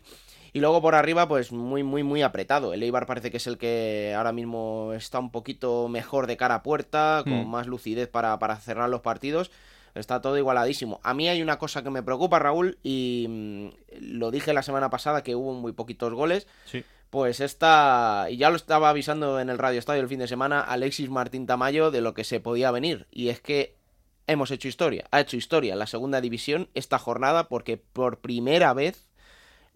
Y 0.54 0.60
luego 0.60 0.82
por 0.82 0.96
arriba, 0.96 1.27
pues 1.27 1.51
muy, 1.51 1.84
muy, 1.84 2.04
muy 2.04 2.24
apretado. 2.24 2.74
El 2.74 2.82
Eibar 2.82 3.06
parece 3.06 3.30
que 3.30 3.38
es 3.38 3.48
el 3.48 3.58
que 3.58 4.13
ahora 4.18 4.32
mismo 4.32 4.94
está 4.94 5.20
un 5.20 5.30
poquito 5.30 5.88
mejor 5.88 6.25
de 6.25 6.38
cara 6.38 6.56
a 6.56 6.63
puerta, 6.63 7.22
con 7.24 7.46
hmm. 7.46 7.50
más 7.50 7.68
lucidez 7.68 8.08
para, 8.08 8.39
para, 8.39 8.56
cerrar 8.58 8.89
los 8.89 9.01
partidos. 9.01 9.51
Está 9.94 10.22
todo 10.22 10.38
igualadísimo. 10.38 11.00
A 11.04 11.13
mí 11.13 11.27
hay 11.27 11.42
una 11.42 11.58
cosa 11.58 11.84
que 11.84 11.89
me 11.89 12.04
preocupa, 12.04 12.39
Raúl, 12.39 12.77
y 12.84 13.25
mm, 13.30 13.68
lo 14.01 14.32
dije 14.32 14.54
la 14.54 14.63
semana 14.63 14.89
pasada 14.89 15.24
que 15.24 15.36
hubo 15.36 15.54
muy 15.54 15.74
poquitos 15.74 16.13
goles. 16.13 16.48
Sí. 16.66 16.84
Pues 17.10 17.39
esta, 17.39 18.27
y 18.30 18.38
ya 18.38 18.50
lo 18.50 18.58
estaba 18.58 18.89
avisando 18.89 19.39
en 19.39 19.50
el 19.50 19.58
Radio 19.58 19.80
Estadio 19.80 20.01
el 20.01 20.10
fin 20.10 20.20
de 20.20 20.27
semana, 20.27 20.62
Alexis 20.62 21.10
Martín 21.10 21.46
Tamayo 21.46 21.89
de 21.89 22.01
lo 22.01 22.13
que 22.13 22.25
se 22.25 22.39
podía 22.39 22.70
venir. 22.72 23.08
Y 23.12 23.30
es 23.30 23.39
que 23.39 23.76
hemos 24.27 24.51
hecho 24.51 24.67
historia. 24.67 25.07
Ha 25.12 25.22
hecho 25.22 25.38
historia 25.38 25.75
la 25.75 25.88
segunda 25.88 26.22
división 26.22 26.69
esta 26.74 27.00
jornada 27.00 27.48
porque 27.48 27.77
por 27.77 28.19
primera 28.19 28.74
vez 28.74 29.07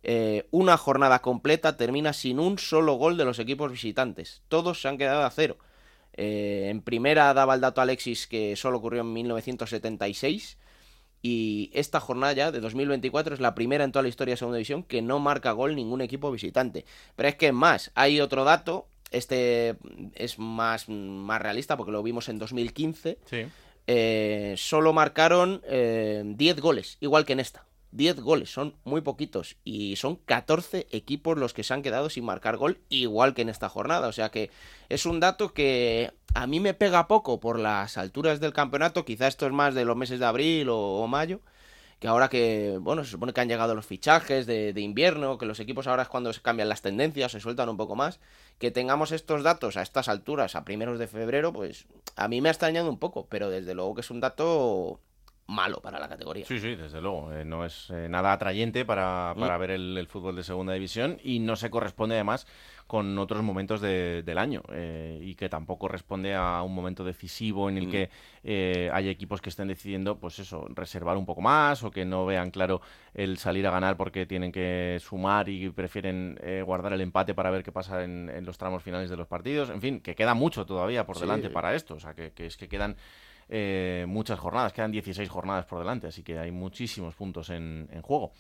eh, 0.04 0.48
una 0.52 0.78
jornada 0.78 1.22
completa 1.22 1.78
termina 1.78 2.14
sin 2.14 2.40
un 2.40 2.58
solo 2.58 2.94
gol 2.96 3.18
de 3.18 3.26
los 3.26 3.40
equipos 3.40 3.72
visitantes. 3.72 4.42
Todos 4.48 4.82
se 4.82 4.88
han 4.88 4.98
quedado 4.98 5.24
a 5.24 5.32
cero. 5.32 5.58
Eh, 6.14 6.68
en 6.70 6.82
primera 6.82 7.34
daba 7.34 7.56
el 7.56 7.62
dato 7.62 7.82
Alexis 7.82 8.28
que 8.28 8.56
solo 8.56 8.78
ocurrió 8.78 9.02
en 9.02 9.14
1976. 9.14 10.58
Y 11.24 11.70
esta 11.74 12.00
jornada 12.00 12.34
ya 12.34 12.52
de 12.52 12.60
2024 12.62 13.36
es 13.36 13.40
la 13.40 13.54
primera 13.54 13.84
en 13.84 13.92
toda 13.92 14.02
la 14.02 14.10
historia 14.10 14.34
de 14.34 14.38
Segunda 14.38 14.58
División 14.58 14.82
que 14.84 15.04
no 15.04 15.20
marca 15.20 15.52
gol 15.52 15.76
ningún 15.76 16.02
equipo 16.02 16.32
visitante. 16.32 16.84
Pero 17.16 17.30
es 17.30 17.36
que 17.36 17.52
más, 17.52 17.92
hay 17.94 18.22
otro 18.22 18.44
dato, 18.44 18.88
este 19.12 19.76
es 20.16 20.40
más, 20.40 20.90
más 20.90 21.40
realista 21.40 21.78
porque 21.78 21.92
lo 21.92 22.02
vimos 22.02 22.28
en 22.28 22.40
2015. 22.40 23.20
Sí. 23.26 23.46
Eh, 23.88 24.56
solo 24.58 24.94
marcaron 24.94 25.62
10 25.62 25.68
eh, 25.70 26.62
goles, 26.62 26.98
igual 27.00 27.26
que 27.26 27.34
en 27.34 27.40
esta. 27.40 27.66
10 27.92 28.22
goles, 28.22 28.50
son 28.50 28.76
muy 28.84 29.02
poquitos. 29.02 29.58
Y 29.64 29.96
son 29.98 30.16
14 30.16 30.88
equipos 30.92 31.38
los 31.38 31.54
que 31.54 31.64
se 31.64 31.74
han 31.74 31.82
quedado 31.82 32.10
sin 32.10 32.26
marcar 32.26 32.58
gol, 32.58 32.80
igual 32.90 33.34
que 33.34 33.42
en 33.42 33.50
esta 33.50 33.70
jornada. 33.70 34.08
O 34.08 34.12
sea 34.12 34.30
que 34.30 34.50
es 34.90 35.06
un 35.06 35.20
dato 35.20 35.54
que 35.54 36.14
a 36.34 36.48
mí 36.48 36.60
me 36.60 36.74
pega 36.74 37.08
poco 37.08 37.40
por 37.40 37.60
las 37.60 37.98
alturas 37.98 38.40
del 38.40 38.54
campeonato. 38.54 39.06
Quizá 39.06 39.28
esto 39.28 39.46
es 39.46 39.52
más 39.52 39.76
de 39.76 39.86
los 39.86 39.98
meses 39.98 40.20
de 40.20 40.26
abril 40.26 40.68
o, 40.70 41.06
mayo. 41.08 41.42
Que 42.02 42.08
ahora 42.08 42.30
que, 42.30 42.80
bueno, 42.82 43.04
se 43.04 43.12
supone 43.12 43.32
que 43.32 43.42
han 43.42 43.48
llegado 43.48 43.76
los 43.76 43.86
fichajes 43.86 44.48
de, 44.48 44.74
invierno, 44.76 45.38
que 45.38 45.46
los 45.46 45.60
equipos 45.60 45.86
ahora 45.86 46.02
es 46.02 46.10
cuando 46.10 46.34
se 46.34 46.42
cambian 46.42 46.68
las 46.68 46.82
tendencias, 46.82 47.32
se 47.32 47.40
sueltan 47.40 47.70
un 47.70 47.78
poco 47.78 47.96
más. 47.96 48.20
Que 48.58 48.72
tengamos 48.72 49.12
estos 49.12 49.44
datos 49.44 49.78
a 49.78 49.84
estas 49.84 50.10
alturas, 50.10 50.56
a 50.56 50.66
primeros 50.66 50.98
de 50.98 51.06
febrero, 51.06 51.54
pues 51.54 51.86
a 52.16 52.28
mí 52.28 52.42
me 52.42 52.50
ha 52.50 52.54
extrañado 52.54 52.90
un 52.90 52.98
poco. 52.98 53.28
Pero 53.30 53.52
desde 53.52 53.76
luego 53.76 53.94
que 53.94 54.02
es 54.02 54.10
un 54.10 54.20
dato 54.20 55.00
malo 55.48 55.82
para 55.82 56.00
la 56.00 56.08
categoría. 56.08 56.46
Sí, 56.46 56.60
sí, 56.60 56.76
desde 56.76 57.02
luego. 57.02 57.32
Eh, 57.34 57.46
no 57.46 57.66
es 57.66 57.90
eh, 57.90 58.08
nada 58.10 58.34
atrayente 58.34 58.86
para, 58.86 59.34
para 59.38 59.58
ver 59.58 59.72
el, 59.72 59.98
el, 59.98 60.08
fútbol 60.08 60.36
de 60.36 60.44
segunda 60.44 60.74
división 60.74 61.18
y 61.24 61.40
no 61.40 61.56
se 61.56 61.70
corresponde 61.70 62.16
además 62.16 62.48
con 62.88 63.18
otros 63.20 63.42
momentos 63.42 63.80
de, 63.80 64.22
del 64.24 64.38
año 64.38 64.64
eh, 64.74 65.20
y 65.22 65.36
que 65.36 65.48
tampoco 65.48 65.88
responde 65.88 66.36
a 66.36 66.62
un 66.62 66.74
momento 66.74 67.06
decisivo 67.06 67.70
en 67.70 67.78
el 67.78 67.88
mm. 67.88 67.92
que 67.92 68.90
hay 68.92 69.08
equipos 69.08 69.40
que 69.40 69.50
estén 69.50 69.70
decidiendo, 69.70 70.20
pues 70.20 70.40
eso, 70.40 70.66
reservar 70.70 71.16
un 71.16 71.26
poco 71.26 71.42
más 71.42 71.84
o 71.84 71.92
que 71.92 72.04
no 72.04 72.26
vean 72.26 72.52
claro 72.52 72.82
el 73.14 73.38
salir 73.38 73.66
a 73.68 73.72
ganar 73.72 73.96
porque 73.96 74.26
tienen 74.26 74.52
que 74.52 74.98
sumar 75.00 75.48
y 75.48 75.70
prefieren 75.70 76.38
guardar 76.66 76.92
el 76.92 77.02
empate 77.02 77.34
para 77.34 77.50
ver 77.50 77.64
qué 77.64 77.72
pasa 77.72 78.04
en, 78.04 78.30
en, 78.30 78.46
los 78.46 78.58
tramos 78.58 78.84
finales 78.84 79.10
de 79.10 79.16
los 79.16 79.28
partidos. 79.28 79.70
En 79.70 79.80
fin, 79.80 80.02
que 80.02 80.16
queda 80.16 80.34
mucho 80.34 80.66
todavía 80.66 81.06
por 81.06 81.18
delante 81.18 81.50
para 81.50 81.76
esto. 81.76 81.96
O 81.96 82.00
sea, 82.00 82.14
que, 82.14 82.32
que 82.32 82.46
es 82.46 82.58
que 82.58 82.68
quedan 82.68 82.98
eh, 83.52 84.06
muchas 84.08 84.40
jornadas, 84.40 84.74
quedan 84.74 84.92
16 84.92 85.30
jornadas 85.30 85.66
por 85.66 85.80
delante, 85.80 86.08
así 86.08 86.24
que 86.24 86.40
hay 86.40 86.52
muchísimos 86.52 87.14
puntos 87.14 87.50
en, 87.50 87.88
en 87.92 88.02
juego. 88.02 88.32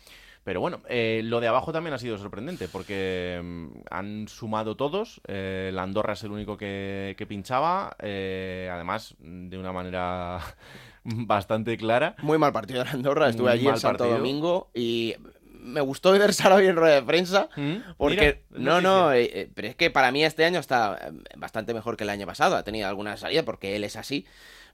Pero 0.44 0.60
bueno, 0.60 0.82
eh, 0.90 1.22
lo 1.24 1.40
de 1.40 1.48
abajo 1.48 1.72
también 1.72 1.94
ha 1.94 2.00
sido 2.00 2.18
sorprendente 2.18 2.68
porque 2.68 3.40
mm, 3.44 3.68
han 3.92 4.28
sumado 4.28 4.76
todos. 4.76 5.22
Eh, 5.28 5.70
la 5.72 5.84
Andorra 5.84 6.14
es 6.14 6.24
el 6.24 6.32
único 6.32 6.58
que, 6.58 7.14
que 7.16 7.28
pinchaba, 7.28 7.96
eh, 8.00 8.68
además 8.72 9.16
de 9.20 9.56
una 9.58 9.72
manera 9.72 10.40
bastante 11.04 11.78
clara. 11.78 12.16
Muy 12.24 12.40
mal 12.40 12.52
partido 12.54 12.80
de 12.80 12.86
la 12.86 12.92
Andorra, 12.92 13.30
estuve 13.30 13.50
Muy 13.50 13.60
allí 13.60 13.68
en 13.68 13.78
Santo 13.78 14.00
partido. 14.00 14.18
Domingo 14.18 14.72
y 14.74 15.16
me 15.62 15.82
gustó 15.82 16.12
ver 16.12 16.34
Sarabia 16.34 16.70
en 16.70 16.76
rueda 16.76 16.96
de 16.96 17.04
prensa 17.04 17.50
¿Mm? 17.56 17.76
porque 17.98 18.44
Mira, 18.50 18.64
no, 18.64 18.82
no, 18.82 19.14
eh, 19.14 19.50
pero 19.54 19.68
es 19.68 19.76
que 19.76 19.90
para 19.90 20.12
mí 20.12 20.24
este 20.24 20.46
año 20.46 20.60
está 20.60 20.98
eh, 21.02 21.12
bastante 21.38 21.74
mejor 21.74 21.98
que 21.98 22.04
el 22.04 22.10
año 22.10 22.26
pasado. 22.26 22.56
Ha 22.56 22.64
tenido 22.64 22.88
alguna 22.88 23.18
salida 23.18 23.44
porque 23.44 23.76
él 23.76 23.84
es 23.84 23.96
así 23.96 24.26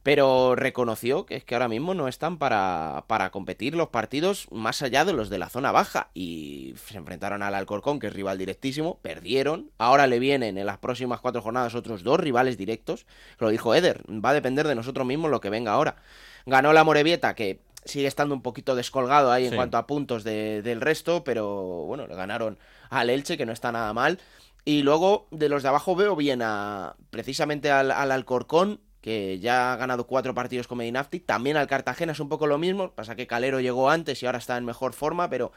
pero 0.04 0.56
reconoció 0.56 1.26
que 1.26 1.36
es 1.36 1.44
que 1.44 1.56
ahora 1.56 1.68
mismo 1.68 1.94
no 1.94 2.08
están 2.08 2.38
para, 2.38 3.04
para 3.08 3.30
competir 3.30 3.76
los 3.76 3.90
partidos 3.90 4.48
más 4.52 4.82
allá 4.82 5.04
de 5.04 5.14
los 5.14 5.30
de 5.30 5.38
la 5.38 5.50
zona 5.50 5.74
baja 5.74 6.10
y 6.14 6.76
se 6.86 6.98
enfrentaron 6.98 7.44
al 7.44 7.56
Alcorcón, 7.56 8.00
que 8.00 8.08
es 8.08 8.14
rival 8.14 8.38
directísimo, 8.38 9.00
perdieron, 9.02 9.70
ahora 9.78 10.08
le 10.08 10.20
vienen 10.20 10.58
en 10.58 10.66
las 10.66 10.78
próximas 10.78 11.20
cuatro 11.20 11.42
jornadas 11.42 11.76
otros 11.76 12.04
dos 12.04 12.20
rivales 12.20 12.58
directos, 12.58 13.06
lo 13.38 13.50
dijo 13.50 13.76
Eder, 13.76 14.02
va 14.10 14.30
a 14.30 14.34
depender 14.34 14.68
de 14.68 14.76
nosotros 14.76 15.06
mismos 15.06 15.30
lo 15.30 15.42
que 15.42 15.50
venga 15.50 15.74
ahora. 15.74 15.98
Ganó 16.46 16.72
la 16.72 16.86
Morevieta, 16.86 17.36
que 17.36 17.60
sigue 17.88 18.08
estando 18.08 18.36
un 18.36 18.42
poquito 18.42 18.76
descolgado 18.76 19.32
ahí 19.32 19.48
en 19.48 19.56
cuanto 19.56 19.78
a 19.78 19.88
puntos 19.88 20.24
de, 20.24 20.62
del 20.62 20.82
resto, 20.82 21.24
pero 21.24 21.84
bueno, 21.86 22.08
le 22.08 22.16
ganaron 22.16 22.58
al 22.90 23.10
Elche, 23.10 23.38
que 23.38 23.46
no 23.46 23.54
está 23.54 23.72
nada 23.72 23.94
mal. 23.94 24.20
Y 24.66 24.82
luego 24.82 25.28
de 25.32 25.50
los 25.50 25.64
de 25.64 25.70
abajo 25.70 25.96
veo 25.96 26.16
bien 26.16 26.42
a 26.42 26.96
precisamente 27.10 27.72
al, 27.72 27.92
al 27.92 28.12
Alcorcón 28.12 28.82
que 29.02 29.40
ya 29.40 29.72
ha 29.72 29.78
ganado 29.78 30.06
cuatro 30.06 30.34
partidos 30.34 30.68
con 30.68 30.80
Medinafti. 30.80 31.22
También 31.22 31.56
al 31.56 31.68
Cartagena 31.68 32.12
es 32.12 32.20
un 32.20 32.28
poco 32.28 32.46
lo 32.46 32.58
mismo. 32.58 32.92
Pasa 32.92 33.16
que 33.16 33.28
Calero 33.28 33.62
llegó 33.62 33.90
antes 33.90 34.22
y 34.22 34.26
ahora 34.26 34.40
está 34.40 34.58
en 34.58 34.66
mejor 34.66 34.92
forma, 34.92 35.30
pero 35.30 35.54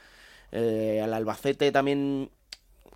eh, 0.52 1.00
al 1.02 1.12
Albacete 1.12 1.72
también 1.72 2.30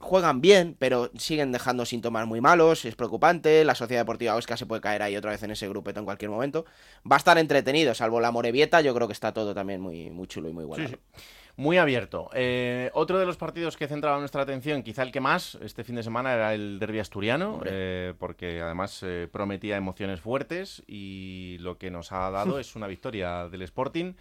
juegan 0.05 0.41
bien, 0.41 0.77
pero 0.79 1.11
siguen 1.17 1.51
dejando 1.51 1.85
síntomas 1.85 2.27
muy 2.27 2.41
malos, 2.41 2.85
es 2.85 2.95
preocupante, 2.95 3.65
la 3.65 3.75
Sociedad 3.75 4.03
Deportiva 4.03 4.37
Oscar 4.37 4.57
se 4.57 4.67
puede 4.67 4.81
caer 4.81 5.03
ahí 5.03 5.17
otra 5.17 5.33
vez 5.33 5.43
en 5.43 5.51
ese 5.51 5.69
grupeto 5.69 5.99
en 5.99 6.07
cualquier 6.07 6.31
momento. 6.31 6.65
Va 7.11 7.17
a 7.17 7.19
estar 7.19 7.37
entretenido, 7.39 7.95
salvo 7.95 8.21
la 8.21 8.31
Morevieta, 8.31 8.81
yo 8.81 8.95
creo 8.95 9.09
que 9.09 9.13
está 9.13 9.33
todo 9.33 9.55
también 9.55 9.81
muy, 9.81 10.11
muy 10.11 10.29
chulo 10.29 10.49
y 10.49 10.53
muy 10.53 10.65
bueno. 10.65 10.89
Sí, 10.89 10.95
sí 10.95 11.25
muy 11.57 11.79
abierto. 11.79 12.31
Eh, 12.35 12.91
otro 12.95 13.19
de 13.19 13.27
los 13.27 13.37
partidos 13.37 13.77
que 13.77 13.87
centraba 13.87 14.19
nuestra 14.19 14.43
atención, 14.43 14.83
quizá 14.83 15.03
el 15.03 15.13
que 15.13 15.21
más 15.21 15.57
este 15.63 15.85
fin 15.85 15.95
de 15.97 16.03
semana, 16.03 16.35
era 16.35 16.55
el 16.55 16.79
derby 16.79 16.99
asturiano, 16.99 17.61
eh, 17.65 18.15
porque 18.19 18.61
además 18.61 19.01
eh, 19.03 19.29
prometía 19.31 19.77
emociones 19.77 20.21
fuertes 20.21 20.83
y 20.87 21.57
lo 21.61 21.79
que 21.79 21.91
nos 21.91 22.13
ha 22.13 22.31
dado 22.31 22.59
es 22.59 22.75
una 22.75 22.87
victoria 22.87 23.49
del 23.49 23.63
Sporting 23.63 24.15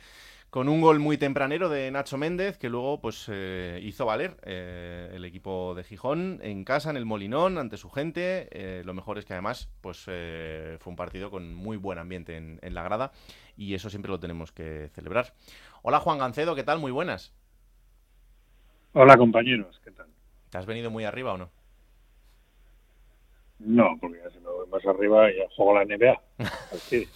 con 0.54 0.70
un 0.70 0.82
gol 0.82 1.00
muy 1.00 1.18
tempranero 1.18 1.68
de 1.68 1.90
Nacho 1.90 2.16
Méndez 2.20 2.60
que 2.60 2.70
luego 2.70 3.02
pues 3.02 3.26
eh, 3.28 3.80
hizo 3.82 4.06
valer 4.06 4.38
eh, 4.44 5.10
el 5.12 5.26
equipo 5.26 5.74
de 5.74 5.84
Gijón 5.84 6.42
en 6.44 6.64
casa 6.64 6.92
en 6.92 6.96
el 6.96 7.06
Molinón 7.06 7.58
ante 7.58 7.76
su 7.76 7.90
gente. 7.90 8.50
Eh, 8.52 8.84
lo 8.86 8.94
mejor 8.94 9.18
es 9.18 9.26
que 9.26 9.34
además 9.34 9.72
pues 9.82 10.04
fue 10.04 10.78
un 10.86 10.96
partido 10.96 11.32
con 11.32 11.56
muy 11.56 11.76
buen 11.78 11.98
ambiente 11.98 12.38
en, 12.38 12.60
en, 12.62 12.76
la 12.76 12.84
grada 12.84 13.12
y 13.58 13.74
eso 13.74 13.90
siempre 13.90 14.12
lo 14.12 14.20
tenemos 14.20 14.52
que 14.52 14.90
celebrar. 14.94 15.34
Hola 15.82 16.00
Juan 16.00 16.20
Gancedo 16.20 16.54
qué 16.54 16.62
tal 16.62 16.78
muy 16.78 16.92
buenas. 16.92 17.34
Hola 18.92 19.18
compañeros 19.18 19.82
qué 19.84 19.90
tal 19.90 20.06
te 20.52 20.60
has 20.60 20.68
venido 20.68 20.92
muy 20.92 21.04
arriba 21.04 21.34
o 21.34 21.38
no 21.40 21.50
no, 23.60 23.98
porque 24.00 24.20
ya 24.24 24.30
se 24.30 24.40
me 24.40 24.50
voy 24.50 24.68
más 24.68 24.86
arriba 24.86 25.32
y 25.32 25.38
ya 25.38 25.44
juego 25.56 25.76
la 25.76 25.86
NBA. 25.86 26.22
Así. 26.72 27.08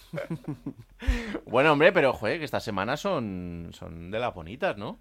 bueno, 1.46 1.72
hombre, 1.72 1.92
pero 1.92 2.12
joder, 2.12 2.38
que 2.38 2.44
estas 2.44 2.64
semanas 2.64 3.00
son, 3.00 3.68
son 3.72 4.10
de 4.10 4.18
las 4.18 4.34
bonitas, 4.34 4.76
¿no? 4.76 4.98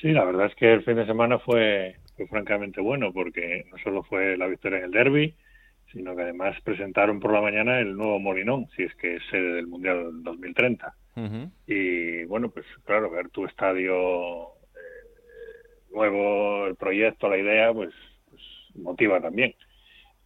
Sí, 0.00 0.12
la 0.12 0.24
verdad 0.24 0.46
es 0.46 0.54
que 0.56 0.72
el 0.72 0.84
fin 0.84 0.96
de 0.96 1.06
semana 1.06 1.38
fue, 1.38 1.96
fue 2.16 2.26
francamente 2.26 2.80
bueno, 2.80 3.12
porque 3.12 3.64
no 3.70 3.78
solo 3.78 4.02
fue 4.02 4.36
la 4.36 4.46
victoria 4.46 4.78
en 4.78 4.84
el 4.84 4.90
derby, 4.90 5.34
sino 5.92 6.14
que 6.14 6.22
además 6.22 6.60
presentaron 6.62 7.18
por 7.20 7.32
la 7.32 7.40
mañana 7.40 7.80
el 7.80 7.96
nuevo 7.96 8.18
Molinón, 8.18 8.68
si 8.76 8.82
es 8.82 8.94
que 8.96 9.16
es 9.16 9.22
sede 9.30 9.54
del 9.54 9.66
Mundial 9.66 10.22
2030. 10.22 10.94
Uh 11.16 11.20
-huh. 11.20 11.50
Y 11.66 12.24
bueno, 12.24 12.50
pues 12.50 12.66
claro, 12.84 13.10
ver 13.10 13.30
tu 13.30 13.46
estadio 13.46 14.48
eh, 14.48 15.88
nuevo, 15.94 16.66
el 16.66 16.76
proyecto, 16.76 17.30
la 17.30 17.38
idea, 17.38 17.72
pues 17.72 17.94
motiva 18.78 19.20
también. 19.20 19.54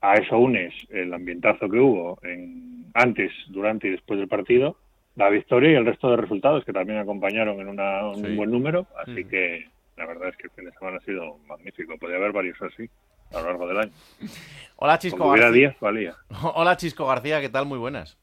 A 0.00 0.14
eso 0.14 0.38
unes 0.38 0.72
el 0.90 1.12
ambientazo 1.12 1.68
que 1.68 1.78
hubo 1.78 2.18
en, 2.22 2.86
antes, 2.94 3.32
durante 3.48 3.88
y 3.88 3.90
después 3.90 4.18
del 4.18 4.28
partido, 4.28 4.76
la 5.16 5.28
victoria 5.28 5.72
y 5.72 5.74
el 5.74 5.86
resto 5.86 6.10
de 6.10 6.16
resultados 6.16 6.64
que 6.64 6.72
también 6.72 6.98
acompañaron 6.98 7.60
en 7.60 7.68
una, 7.68 8.06
un 8.08 8.24
sí. 8.24 8.34
buen 8.34 8.50
número. 8.50 8.86
Así 9.02 9.24
mm. 9.24 9.28
que 9.28 9.68
la 9.96 10.06
verdad 10.06 10.28
es 10.30 10.36
que 10.36 10.46
el 10.46 10.50
fin 10.50 10.64
de 10.64 10.72
semana 10.72 10.96
ha 10.96 11.04
sido 11.04 11.38
magnífico. 11.46 11.98
Podría 11.98 12.18
haber 12.18 12.32
varios 12.32 12.60
así 12.62 12.88
a 13.32 13.40
lo 13.40 13.46
largo 13.46 13.66
del 13.68 13.78
año. 13.78 13.92
Hola 14.76 14.98
Chisco 14.98 15.28
García. 15.28 15.50
Días, 15.50 15.76
valía. 15.80 16.16
Hola 16.54 16.76
Chisco 16.76 17.06
García, 17.06 17.40
¿qué 17.40 17.48
tal? 17.48 17.66
Muy 17.66 17.78
buenas. 17.78 18.18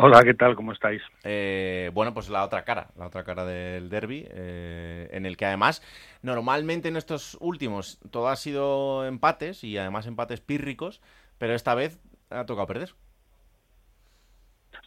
Hola, 0.00 0.22
¿qué 0.22 0.32
tal? 0.32 0.54
¿Cómo 0.54 0.70
estáis? 0.70 1.02
Eh, 1.24 1.90
bueno, 1.92 2.14
pues 2.14 2.28
la 2.30 2.44
otra 2.44 2.62
cara, 2.62 2.86
la 2.96 3.08
otra 3.08 3.24
cara 3.24 3.44
del 3.44 3.90
derby, 3.90 4.28
eh, 4.30 5.08
en 5.10 5.26
el 5.26 5.36
que 5.36 5.44
además 5.44 5.82
normalmente 6.22 6.86
en 6.86 6.96
estos 6.96 7.36
últimos 7.40 7.98
todo 8.12 8.28
ha 8.28 8.36
sido 8.36 9.04
empates 9.06 9.64
y 9.64 9.76
además 9.76 10.06
empates 10.06 10.40
pírricos, 10.40 11.02
pero 11.38 11.54
esta 11.54 11.74
vez 11.74 11.98
ha 12.30 12.46
tocado 12.46 12.68
perder. 12.68 12.90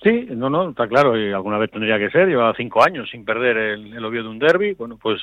Sí, 0.02 0.28
no, 0.32 0.50
no, 0.50 0.70
está 0.70 0.88
claro, 0.88 1.20
y 1.20 1.34
alguna 1.34 1.58
vez 1.58 1.70
tendría 1.72 2.00
que 2.00 2.10
ser, 2.10 2.30
llevaba 2.30 2.54
cinco 2.56 2.82
años 2.82 3.10
sin 3.12 3.26
perder 3.26 3.58
el, 3.58 3.94
el 3.94 4.06
obvio 4.06 4.24
de 4.24 4.30
un 4.30 4.40
derby, 4.40 4.76
bueno, 4.76 4.98
pues 4.98 5.22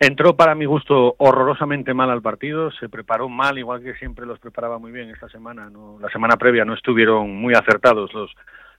entró 0.00 0.34
para 0.34 0.54
mi 0.54 0.64
gusto 0.64 1.14
horrorosamente 1.18 1.92
mal 1.92 2.08
al 2.08 2.22
partido, 2.22 2.70
se 2.70 2.88
preparó 2.88 3.28
mal, 3.28 3.58
igual 3.58 3.82
que 3.82 3.94
siempre 3.96 4.24
los 4.24 4.38
preparaba 4.38 4.78
muy 4.78 4.92
bien 4.92 5.10
esta 5.10 5.28
semana, 5.28 5.68
no, 5.68 5.98
la 6.00 6.08
semana 6.08 6.36
previa 6.38 6.64
no 6.64 6.72
estuvieron 6.72 7.36
muy 7.36 7.52
acertados 7.52 8.14
los 8.14 8.34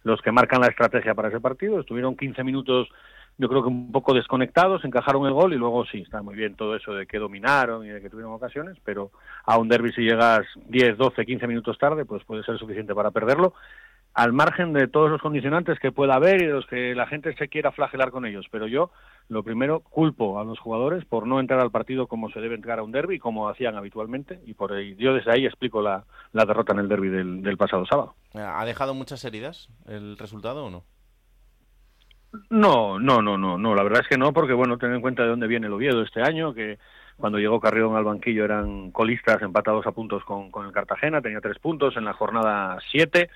los 0.07 0.21
que 0.21 0.31
marcan 0.31 0.61
la 0.61 0.67
estrategia 0.67 1.13
para 1.13 1.27
ese 1.27 1.39
partido. 1.39 1.79
Estuvieron 1.79 2.15
15 2.15 2.43
minutos, 2.43 2.87
yo 3.37 3.49
creo 3.49 3.61
que 3.61 3.67
un 3.67 3.91
poco 3.91 4.13
desconectados, 4.13 4.83
encajaron 4.85 5.27
el 5.27 5.33
gol 5.33 5.53
y 5.53 5.57
luego 5.57 5.85
sí, 5.85 5.99
está 5.99 6.21
muy 6.21 6.35
bien 6.35 6.55
todo 6.55 6.75
eso 6.75 6.93
de 6.93 7.05
que 7.05 7.19
dominaron 7.19 7.85
y 7.85 7.89
de 7.89 8.01
que 8.01 8.09
tuvieron 8.09 8.33
ocasiones, 8.33 8.77
pero 8.83 9.11
a 9.45 9.57
un 9.57 9.67
derby 9.67 9.91
si 9.91 10.01
llegas 10.01 10.45
10, 10.67 10.97
12, 10.97 11.25
15 11.25 11.47
minutos 11.47 11.77
tarde, 11.77 12.05
pues 12.05 12.23
puede 12.23 12.43
ser 12.43 12.57
suficiente 12.57 12.95
para 12.95 13.11
perderlo. 13.11 13.53
Al 14.13 14.33
margen 14.33 14.73
de 14.73 14.87
todos 14.87 15.11
los 15.11 15.21
condicionantes 15.21 15.79
que 15.79 15.91
pueda 15.91 16.15
haber 16.15 16.41
y 16.41 16.47
de 16.47 16.53
los 16.53 16.65
que 16.65 16.95
la 16.95 17.05
gente 17.05 17.35
se 17.35 17.47
quiera 17.49 17.71
flagelar 17.71 18.09
con 18.09 18.25
ellos. 18.25 18.47
Pero 18.51 18.65
yo, 18.67 18.91
lo 19.29 19.43
primero, 19.43 19.81
culpo 19.81 20.39
a 20.39 20.43
los 20.43 20.59
jugadores 20.59 21.05
por 21.05 21.27
no 21.27 21.39
entrar 21.39 21.59
al 21.59 21.71
partido 21.71 22.07
como 22.07 22.29
se 22.31 22.39
debe 22.39 22.55
entrar 22.55 22.79
a 22.79 22.83
un 22.83 22.91
derby, 22.91 23.19
como 23.19 23.47
hacían 23.47 23.75
habitualmente, 23.75 24.39
y 24.45 24.53
por 24.53 24.73
ahí, 24.73 24.95
yo 24.95 25.13
desde 25.13 25.31
ahí 25.31 25.45
explico 25.45 25.81
la, 25.81 26.03
la 26.33 26.45
derrota 26.45 26.73
en 26.73 26.79
el 26.79 26.87
derby 26.87 27.09
del, 27.09 27.41
del 27.43 27.57
pasado 27.57 27.85
sábado. 27.85 28.15
¿Ha 28.33 28.65
dejado 28.65 28.93
muchas 28.93 29.23
heridas 29.23 29.69
el 29.87 30.17
resultado 30.17 30.65
o 30.65 30.69
no? 30.71 30.83
No, 32.49 32.99
no, 32.99 33.21
no, 33.21 33.37
no, 33.37 33.57
no, 33.57 33.73
la 33.73 33.83
verdad 33.83 34.01
es 34.01 34.07
que 34.07 34.17
no, 34.17 34.33
porque 34.33 34.53
bueno, 34.53 34.77
ten 34.77 34.93
en 34.93 35.01
cuenta 35.01 35.23
de 35.23 35.29
dónde 35.29 35.47
viene 35.47 35.67
el 35.67 35.73
Oviedo 35.73 36.01
este 36.01 36.21
año, 36.21 36.53
que 36.53 36.77
cuando 37.15 37.39
llegó 37.39 37.59
Carrión 37.59 37.95
al 37.95 38.03
banquillo 38.03 38.43
eran 38.43 38.91
colistas 38.91 39.41
empatados 39.41 39.87
a 39.87 39.91
puntos 39.91 40.23
con, 40.23 40.51
con 40.51 40.65
el 40.65 40.71
Cartagena, 40.71 41.21
tenía 41.21 41.39
tres 41.39 41.57
puntos 41.57 41.95
en 41.97 42.05
la 42.05 42.13
jornada 42.13 42.77
siete, 42.91 43.29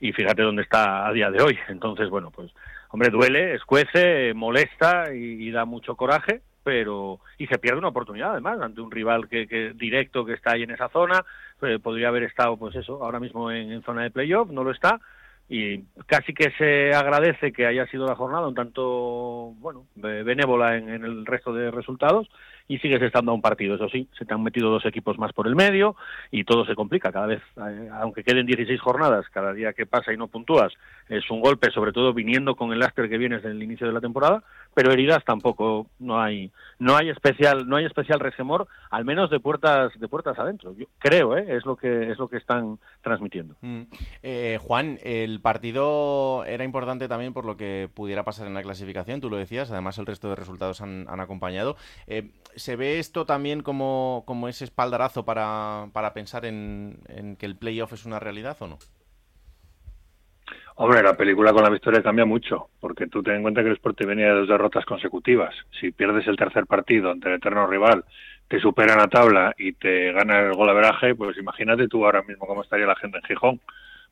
y 0.00 0.12
fíjate 0.12 0.42
dónde 0.42 0.62
está 0.62 1.06
a 1.06 1.12
día 1.12 1.30
de 1.30 1.42
hoy. 1.42 1.58
Entonces, 1.68 2.08
bueno, 2.08 2.30
pues, 2.30 2.50
hombre, 2.88 3.10
duele, 3.10 3.54
escuece, 3.54 4.32
molesta 4.34 5.14
y, 5.14 5.50
da 5.50 5.64
mucho 5.64 5.94
coraje, 5.94 6.40
pero 6.64 7.20
y 7.38 7.46
se 7.46 7.58
pierde 7.58 7.78
una 7.78 7.88
oportunidad 7.88 8.32
además 8.32 8.60
ante 8.60 8.80
un 8.80 8.90
rival 8.90 9.28
que, 9.28 9.46
que 9.46 9.72
directo 9.74 10.24
que 10.24 10.34
está 10.34 10.52
ahí 10.52 10.62
en 10.62 10.70
esa 10.70 10.90
zona 10.90 11.24
eh, 11.62 11.78
podría 11.82 12.08
haber 12.08 12.24
estado 12.24 12.58
pues 12.58 12.76
eso 12.76 13.02
ahora 13.02 13.18
mismo 13.18 13.50
en, 13.50 13.82
zona 13.82 14.02
de 14.02 14.10
playoff 14.10 14.50
no 14.50 14.62
lo 14.62 14.70
está 14.70 15.00
y 15.48 15.84
casi 16.06 16.34
que 16.34 16.50
se 16.58 16.94
agradece 16.94 17.50
que 17.50 17.64
haya 17.64 17.86
sido 17.86 18.06
la 18.06 18.14
jornada 18.14 18.46
un 18.46 18.54
tanto 18.54 19.54
bueno 19.58 19.86
benévola 19.96 20.76
en, 20.76 20.90
en, 20.90 21.04
el 21.04 21.24
resto 21.24 21.54
de 21.54 21.70
resultados 21.70 22.28
y 22.70 22.78
sigues 22.78 23.02
estando 23.02 23.32
a 23.32 23.34
un 23.34 23.42
partido 23.42 23.74
eso 23.74 23.88
sí 23.88 24.06
se 24.16 24.24
te 24.24 24.32
han 24.32 24.44
metido 24.44 24.70
dos 24.70 24.86
equipos 24.86 25.18
más 25.18 25.32
por 25.32 25.48
el 25.48 25.56
medio 25.56 25.96
y 26.30 26.44
todo 26.44 26.64
se 26.64 26.76
complica 26.76 27.10
cada 27.10 27.26
vez 27.26 27.42
eh, 27.56 27.88
aunque 28.00 28.22
queden 28.22 28.46
16 28.46 28.80
jornadas 28.80 29.26
cada 29.32 29.52
día 29.52 29.72
que 29.72 29.86
pasa 29.86 30.12
y 30.12 30.16
no 30.16 30.28
puntúas 30.28 30.72
es 31.08 31.28
un 31.32 31.40
golpe 31.40 31.72
sobre 31.72 31.90
todo 31.90 32.14
viniendo 32.14 32.54
con 32.54 32.72
el 32.72 32.78
lastre 32.78 33.08
que 33.08 33.18
vienes 33.18 33.42
del 33.42 33.60
inicio 33.60 33.88
de 33.88 33.92
la 33.92 34.00
temporada 34.00 34.44
pero 34.74 34.92
heridas 34.92 35.24
tampoco 35.24 35.86
no 35.98 36.20
hay 36.20 36.50
no 36.78 36.96
hay 36.96 37.10
especial 37.10 37.68
no 37.68 37.76
hay 37.76 37.84
especial 37.84 38.20
resquemor 38.20 38.68
al 38.90 39.04
menos 39.04 39.30
de 39.30 39.40
puertas 39.40 39.92
de 39.98 40.08
puertas 40.08 40.38
adentro 40.38 40.74
yo 40.76 40.86
creo 40.98 41.36
¿eh? 41.36 41.56
es 41.56 41.66
lo 41.66 41.76
que 41.76 42.10
es 42.10 42.18
lo 42.18 42.28
que 42.28 42.36
están 42.36 42.78
transmitiendo 43.02 43.56
mm. 43.60 43.82
eh, 44.22 44.58
Juan 44.60 44.98
el 45.02 45.40
partido 45.40 46.44
era 46.44 46.64
importante 46.64 47.08
también 47.08 47.32
por 47.32 47.44
lo 47.44 47.56
que 47.56 47.88
pudiera 47.92 48.24
pasar 48.24 48.46
en 48.46 48.54
la 48.54 48.62
clasificación 48.62 49.20
tú 49.20 49.30
lo 49.30 49.36
decías 49.36 49.70
además 49.70 49.98
el 49.98 50.06
resto 50.06 50.28
de 50.28 50.36
resultados 50.36 50.80
han, 50.80 51.06
han 51.08 51.20
acompañado 51.20 51.76
eh, 52.06 52.30
se 52.56 52.76
ve 52.76 52.98
esto 52.98 53.26
también 53.26 53.62
como, 53.62 54.24
como 54.26 54.48
ese 54.48 54.64
espaldarazo 54.64 55.24
para, 55.24 55.88
para 55.92 56.12
pensar 56.14 56.44
en, 56.44 57.00
en 57.08 57.36
que 57.36 57.46
el 57.46 57.56
playoff 57.56 57.92
es 57.92 58.06
una 58.06 58.18
realidad 58.18 58.56
o 58.60 58.66
no 58.66 58.78
Hombre, 60.82 61.02
la 61.02 61.12
película 61.12 61.52
con 61.52 61.62
la 61.62 61.68
victoria 61.68 62.02
cambia 62.02 62.24
mucho, 62.24 62.70
porque 62.80 63.06
tú 63.06 63.22
ten 63.22 63.34
en 63.34 63.42
cuenta 63.42 63.60
que 63.60 63.68
el 63.68 63.74
Sporting 63.74 64.06
venía 64.06 64.28
de 64.28 64.40
dos 64.40 64.48
derrotas 64.48 64.86
consecutivas. 64.86 65.54
Si 65.78 65.90
pierdes 65.90 66.26
el 66.26 66.38
tercer 66.38 66.64
partido 66.64 67.10
ante 67.10 67.28
el 67.28 67.34
eterno 67.34 67.66
rival, 67.66 68.02
te 68.48 68.58
supera 68.58 68.96
la 68.96 69.06
tabla 69.06 69.54
y 69.58 69.74
te 69.74 70.10
gana 70.12 70.38
el 70.40 70.54
gol 70.54 70.74
veraje, 70.74 71.14
pues 71.14 71.36
imagínate 71.36 71.86
tú 71.86 72.06
ahora 72.06 72.22
mismo 72.22 72.46
cómo 72.46 72.62
estaría 72.62 72.86
la 72.86 72.96
gente 72.96 73.18
en 73.18 73.24
Gijón. 73.24 73.60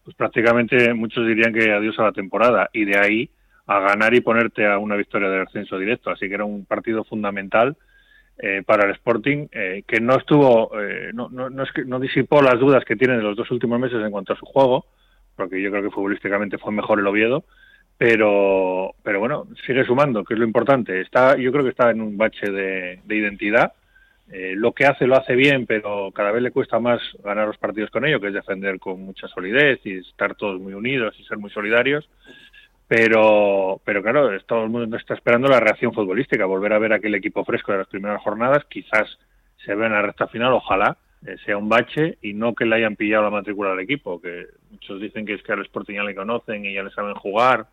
Pues 0.04 0.14
prácticamente 0.14 0.92
muchos 0.92 1.26
dirían 1.26 1.54
que 1.54 1.72
adiós 1.72 1.98
a 2.00 2.02
la 2.02 2.12
temporada 2.12 2.68
y 2.75 2.84
de 2.84 2.98
ahí 2.98 3.30
a 3.66 3.80
ganar 3.80 4.12
y 4.12 4.20
ponerte 4.20 4.66
a 4.66 4.76
una 4.76 4.96
victoria 4.96 5.30
del 5.30 5.46
ascenso 5.46 5.78
directo. 5.78 6.10
Así 6.10 6.28
que 6.28 6.34
era 6.34 6.44
un 6.44 6.66
partido 6.66 7.02
fundamental 7.02 7.78
eh, 8.37 8.62
para 8.66 8.84
el 8.84 8.90
Sporting 8.90 9.46
eh, 9.52 9.84
que 9.87 10.02
no 10.02 10.18
estuvo, 10.18 10.78
eh, 10.78 11.12
no, 11.14 11.30
no, 11.30 11.48
no, 11.48 11.62
es 11.62 11.72
que, 11.72 11.87
no 11.87 11.98
disipó 11.98 12.42
las 12.42 12.60
dudas 12.60 12.84
que 12.84 12.96
tiene 12.96 13.16
de 13.16 13.22
los 13.22 13.38
dos 13.38 13.50
últimos 13.52 13.80
meses 13.80 14.04
en 14.04 14.10
cuanto 14.10 14.34
a 14.34 14.37
su 14.37 14.44
juego 14.44 14.84
porque 15.38 15.62
yo 15.62 15.71
creo 15.71 15.85
que 15.85 15.90
futbolísticamente 15.90 16.59
fue 16.59 16.73
mejor 16.73 16.99
el 16.99 17.07
Oviedo, 17.07 17.45
pero, 17.97 18.95
pero 19.04 19.21
bueno, 19.21 19.47
sigue 19.64 19.85
sumando, 19.85 20.25
que 20.25 20.35
es 20.35 20.40
lo 20.40 20.44
importante. 20.44 21.01
Está, 21.01 21.37
yo 21.37 21.53
creo 21.53 21.62
que 21.62 21.70
está 21.70 21.90
en 21.90 22.01
un 22.01 22.16
bache 22.16 22.51
de, 22.51 23.01
de 23.05 23.16
identidad. 23.16 23.72
Eh, 24.31 24.55
lo 24.57 24.72
que 24.72 24.85
hace 24.85 25.07
lo 25.07 25.16
hace 25.16 25.37
bien, 25.37 25.64
pero 25.64 26.11
cada 26.12 26.33
vez 26.33 26.42
le 26.42 26.51
cuesta 26.51 26.81
más 26.81 27.01
ganar 27.24 27.46
los 27.46 27.57
partidos 27.57 27.90
con 27.90 28.05
ello, 28.05 28.20
que 28.20 28.27
es 28.29 28.35
defender 28.35 28.81
con 28.81 29.01
mucha 29.01 29.29
solidez 29.29 29.81
y 29.85 29.98
estar 29.98 30.35
todos 30.35 30.61
muy 30.61 30.74
unidos 30.74 31.14
y 31.18 31.24
ser 31.24 31.38
muy 31.38 31.51
solidarios. 31.51 32.09
Pero, 32.88 33.81
pero 33.85 34.03
claro, 34.03 34.29
todo 34.42 34.64
el 34.64 34.70
mundo 34.70 34.96
está 34.96 35.14
esperando 35.14 35.48
la 35.48 35.61
reacción 35.61 35.92
futbolística, 35.92 36.44
volver 36.46 36.72
a 36.72 36.79
ver 36.79 36.92
aquel 36.92 37.14
equipo 37.14 37.44
fresco 37.44 37.70
de 37.70 37.79
las 37.79 37.87
primeras 37.87 38.20
jornadas, 38.22 38.64
quizás 38.68 39.18
se 39.64 39.74
vea 39.74 39.87
en 39.87 39.92
la 39.92 40.03
recta 40.03 40.27
final, 40.27 40.53
ojalá, 40.53 40.96
sea 41.44 41.57
un 41.57 41.68
bache 41.68 42.18
y 42.22 42.33
no 42.33 42.54
que 42.54 42.64
le 42.64 42.76
hayan 42.76 42.96
pillado 42.96 43.24
la 43.24 43.31
matrícula 43.31 43.72
al 43.72 43.81
equipo, 43.81 44.20
que 44.20 44.46
muchos 44.70 45.00
dicen 45.00 45.26
que 45.26 45.35
es 45.35 45.42
que 45.42 45.52
al 45.52 45.62
Sporting 45.62 45.94
ya 45.94 46.04
le 46.04 46.14
conocen 46.14 46.64
y 46.64 46.74
ya 46.74 46.83
le 46.83 46.90
saben 46.90 47.14
jugar 47.14 47.66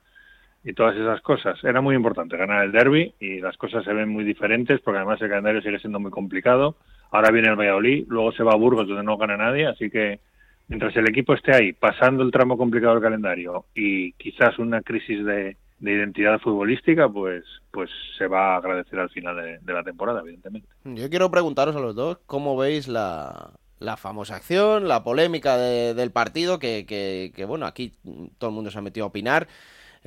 y 0.63 0.73
todas 0.73 0.95
esas 0.95 1.21
cosas. 1.21 1.63
Era 1.63 1.79
muy 1.79 1.95
importante 1.95 2.37
ganar 2.37 2.65
el 2.65 2.71
derby 2.71 3.13
y 3.19 3.39
las 3.39 3.55
cosas 3.57 3.85
se 3.85 3.93
ven 3.93 4.09
muy 4.09 4.23
diferentes 4.23 4.81
porque 4.81 4.97
además 4.97 5.21
el 5.21 5.29
calendario 5.29 5.61
sigue 5.61 5.79
siendo 5.79 5.99
muy 5.99 6.11
complicado. 6.11 6.75
Ahora 7.11 7.31
viene 7.31 7.49
el 7.49 7.55
Valladolid, 7.55 8.05
luego 8.09 8.31
se 8.31 8.43
va 8.43 8.53
a 8.53 8.57
Burgos 8.57 8.87
donde 8.87 9.03
no 9.03 9.17
gana 9.17 9.37
nadie, 9.37 9.67
así 9.67 9.91
que 9.91 10.19
mientras 10.67 10.95
el 10.97 11.07
equipo 11.07 11.33
esté 11.35 11.55
ahí, 11.55 11.73
pasando 11.73 12.23
el 12.23 12.31
tramo 12.31 12.57
complicado 12.57 12.95
del 12.95 13.03
calendario 13.03 13.65
y 13.75 14.13
quizás 14.13 14.57
una 14.57 14.81
crisis 14.81 15.23
de, 15.23 15.55
de 15.79 15.91
identidad 15.91 16.39
futbolística, 16.39 17.09
pues, 17.09 17.43
pues 17.71 17.89
se 18.17 18.27
va 18.27 18.53
a 18.53 18.57
agradecer 18.57 18.99
al 18.99 19.09
final 19.09 19.59
de, 19.61 19.73
la 19.73 19.83
temporada, 19.83 20.21
evidentemente. 20.21 20.67
Yo 20.83 21.09
quiero 21.09 21.29
preguntaros 21.29 21.75
a 21.75 21.79
los 21.79 21.95
dos 21.95 22.19
cómo 22.25 22.55
veis 22.55 22.87
la, 22.87 23.51
la 23.79 23.97
famosa 23.97 24.35
acción, 24.35 24.87
la 24.87 25.03
polémica 25.03 25.57
de, 25.57 25.93
del 25.93 26.11
partido, 26.11 26.59
que, 26.59 26.85
que, 26.85 27.31
que, 27.35 27.45
bueno, 27.45 27.65
aquí 27.65 27.93
todo 28.37 28.49
el 28.49 28.55
mundo 28.55 28.71
se 28.71 28.77
ha 28.77 28.81
metido 28.81 29.05
a 29.05 29.09
opinar. 29.09 29.47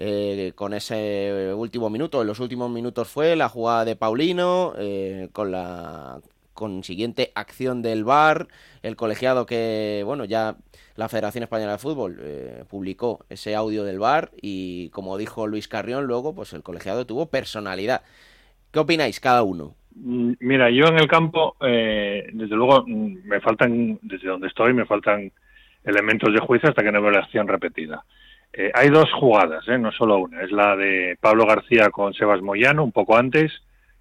Eh, 0.00 0.52
con 0.54 0.74
ese 0.74 1.52
último 1.57 1.90
minuto, 1.90 2.20
en 2.20 2.28
los 2.28 2.38
últimos 2.38 2.70
minutos 2.70 3.09
fue 3.09 3.35
la 3.35 3.48
jugada 3.48 3.85
de 3.85 3.96
Paulino, 3.96 4.72
eh, 4.78 5.28
con 5.33 5.50
la 5.50 6.20
consiguiente 6.54 7.33
acción 7.35 7.83
del 7.83 8.04
VAR, 8.04 8.46
el 8.83 8.94
colegiado 8.94 9.44
que, 9.44 10.02
bueno, 10.04 10.24
ya 10.24 10.57
la 10.99 11.09
Federación 11.09 11.45
Española 11.45 11.73
de 11.73 11.79
Fútbol 11.79 12.19
eh, 12.21 12.65
publicó 12.69 13.25
ese 13.31 13.55
audio 13.55 13.85
del 13.85 14.01
VAR 14.01 14.33
y 14.43 14.89
como 14.91 15.17
dijo 15.17 15.47
Luis 15.47 15.69
Carrión 15.69 16.07
luego, 16.07 16.35
pues 16.35 16.53
el 16.55 16.65
colegiado 16.65 17.07
tuvo 17.07 17.31
personalidad. 17.31 18.03
¿Qué 18.73 18.81
opináis 18.81 19.21
cada 19.21 19.45
uno? 19.45 19.77
Mira, 19.95 20.71
yo 20.71 20.89
en 20.89 20.99
el 20.99 21.07
campo, 21.07 21.55
eh, 21.61 22.27
desde 22.33 22.57
luego, 22.57 22.85
me 22.89 23.41
faltan, 23.41 24.01
desde 24.03 24.27
donde 24.27 24.49
estoy, 24.49 24.73
me 24.73 24.87
faltan 24.87 25.31
elementos 25.85 26.35
de 26.35 26.41
juicio 26.41 26.69
hasta 26.69 26.83
que 26.83 26.91
no 26.91 27.01
veo 27.01 27.13
la 27.13 27.21
acción 27.21 27.47
repetida. 27.47 28.05
Eh, 28.53 28.73
hay 28.75 28.89
dos 28.89 29.09
jugadas, 29.13 29.69
eh, 29.69 29.79
no 29.79 29.93
solo 29.93 30.19
una. 30.19 30.43
Es 30.43 30.51
la 30.51 30.75
de 30.75 31.17
Pablo 31.21 31.47
García 31.47 31.91
con 31.91 32.13
Sebas 32.13 32.43
Moyano, 32.43 32.83
un 32.83 32.93
poco 32.93 33.17
antes, 33.17 33.53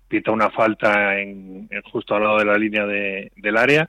pita 0.08 0.32
una 0.32 0.50
falta 0.50 1.20
en, 1.20 1.68
en 1.70 1.82
justo 1.92 2.16
al 2.16 2.24
lado 2.24 2.40
de 2.40 2.46
la 2.46 2.58
línea 2.58 2.88
de, 2.88 3.32
del 3.36 3.56
área, 3.56 3.88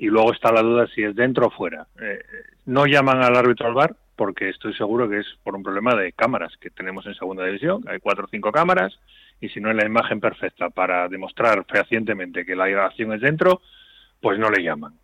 y 0.00 0.06
luego 0.06 0.32
está 0.32 0.50
la 0.50 0.62
duda 0.62 0.86
si 0.94 1.02
es 1.02 1.14
dentro 1.14 1.48
o 1.48 1.50
fuera. 1.50 1.86
Eh, 2.00 2.20
no 2.64 2.86
llaman 2.86 3.22
al 3.22 3.36
árbitro 3.36 3.66
al 3.66 3.74
bar 3.74 3.94
porque 4.16 4.48
estoy 4.48 4.72
seguro 4.72 5.06
que 5.10 5.18
es 5.18 5.26
por 5.44 5.54
un 5.54 5.62
problema 5.62 5.94
de 5.94 6.12
cámaras 6.12 6.56
que 6.56 6.70
tenemos 6.70 7.04
en 7.04 7.14
segunda 7.14 7.44
división. 7.44 7.84
Hay 7.86 7.98
cuatro 8.00 8.24
o 8.24 8.28
cinco 8.30 8.50
cámaras 8.50 8.98
y 9.42 9.50
si 9.50 9.60
no 9.60 9.70
es 9.70 9.76
la 9.76 9.84
imagen 9.84 10.18
perfecta 10.18 10.70
para 10.70 11.06
demostrar 11.08 11.66
fehacientemente 11.68 12.46
que 12.46 12.56
la 12.56 12.64
acción 12.82 13.12
es 13.12 13.20
dentro, 13.20 13.60
pues 14.22 14.38
no 14.38 14.48
le 14.48 14.62
llaman. 14.62 14.94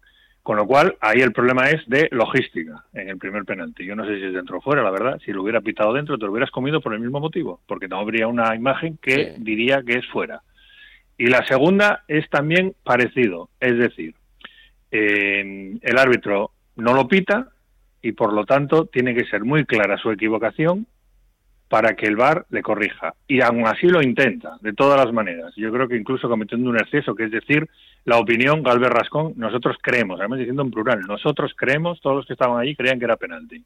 Con 0.42 0.56
lo 0.56 0.66
cual, 0.66 0.96
ahí 1.00 1.20
el 1.20 1.32
problema 1.32 1.68
es 1.68 1.86
de 1.86 2.08
logística 2.10 2.84
en 2.94 3.10
el 3.10 3.18
primer 3.18 3.44
penalti. 3.44 3.84
Yo 3.84 3.96
no 3.96 4.06
sé 4.06 4.16
si 4.16 4.24
es 4.24 4.32
dentro 4.32 4.58
o 4.58 4.60
fuera, 4.62 4.82
la 4.82 4.90
verdad. 4.90 5.20
Si 5.26 5.30
lo 5.30 5.42
hubiera 5.42 5.60
pitado 5.60 5.92
dentro, 5.92 6.16
te 6.16 6.24
lo 6.24 6.32
hubieras 6.32 6.50
comido 6.50 6.80
por 6.80 6.94
el 6.94 7.00
mismo 7.00 7.20
motivo, 7.20 7.60
porque 7.66 7.88
no 7.88 7.98
habría 7.98 8.28
una 8.28 8.54
imagen 8.54 8.96
que 9.02 9.34
sí. 9.34 9.42
diría 9.42 9.82
que 9.82 9.98
es 9.98 10.06
fuera. 10.06 10.40
Y 11.18 11.26
la 11.26 11.44
segunda 11.46 12.04
es 12.08 12.30
también 12.30 12.74
parecido, 12.82 13.50
es 13.60 13.76
decir, 13.76 14.14
eh, 14.96 15.78
el 15.80 15.98
árbitro 15.98 16.52
no 16.76 16.94
lo 16.94 17.08
pita 17.08 17.48
y 18.02 18.12
por 18.12 18.32
lo 18.32 18.44
tanto 18.44 18.86
tiene 18.86 19.14
que 19.14 19.24
ser 19.26 19.44
muy 19.44 19.64
clara 19.64 19.98
su 19.98 20.10
equivocación 20.10 20.86
para 21.68 21.96
que 21.96 22.06
el 22.06 22.16
VAR 22.16 22.46
le 22.50 22.62
corrija. 22.62 23.14
Y 23.26 23.40
aún 23.40 23.66
así 23.66 23.88
lo 23.88 24.02
intenta, 24.02 24.56
de 24.60 24.72
todas 24.72 25.04
las 25.04 25.12
maneras. 25.12 25.52
Yo 25.56 25.72
creo 25.72 25.88
que 25.88 25.96
incluso 25.96 26.28
cometiendo 26.28 26.70
un 26.70 26.78
exceso, 26.78 27.14
que 27.14 27.24
es 27.24 27.30
decir, 27.30 27.68
la 28.04 28.18
opinión, 28.18 28.62
Galvez 28.62 28.90
Rascón, 28.90 29.32
nosotros 29.36 29.76
creemos, 29.82 30.20
además 30.20 30.38
diciendo 30.38 30.62
en 30.62 30.70
plural, 30.70 31.00
nosotros 31.00 31.52
creemos, 31.56 32.00
todos 32.00 32.16
los 32.16 32.26
que 32.26 32.34
estaban 32.34 32.60
allí 32.60 32.76
creían 32.76 32.98
que 32.98 33.04
era 33.04 33.16
penalti. 33.16 33.64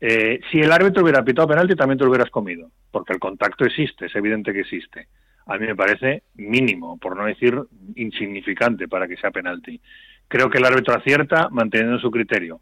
Eh, 0.00 0.40
si 0.50 0.60
el 0.60 0.72
árbitro 0.72 1.02
hubiera 1.02 1.22
pitado 1.22 1.46
penalti, 1.46 1.76
también 1.76 1.98
te 1.98 2.04
lo 2.04 2.10
hubieras 2.10 2.30
comido, 2.30 2.70
porque 2.90 3.12
el 3.12 3.20
contacto 3.20 3.64
existe, 3.64 4.06
es 4.06 4.16
evidente 4.16 4.52
que 4.52 4.60
existe. 4.60 5.06
A 5.46 5.56
mí 5.58 5.66
me 5.66 5.76
parece 5.76 6.24
mínimo, 6.34 6.98
por 6.98 7.16
no 7.16 7.26
decir 7.26 7.56
insignificante, 7.94 8.88
para 8.88 9.06
que 9.06 9.16
sea 9.16 9.30
penalti. 9.30 9.80
Creo 10.30 10.48
que 10.48 10.58
el 10.58 10.64
árbitro 10.64 10.94
acierta 10.94 11.48
manteniendo 11.50 11.98
su 11.98 12.08
criterio, 12.08 12.60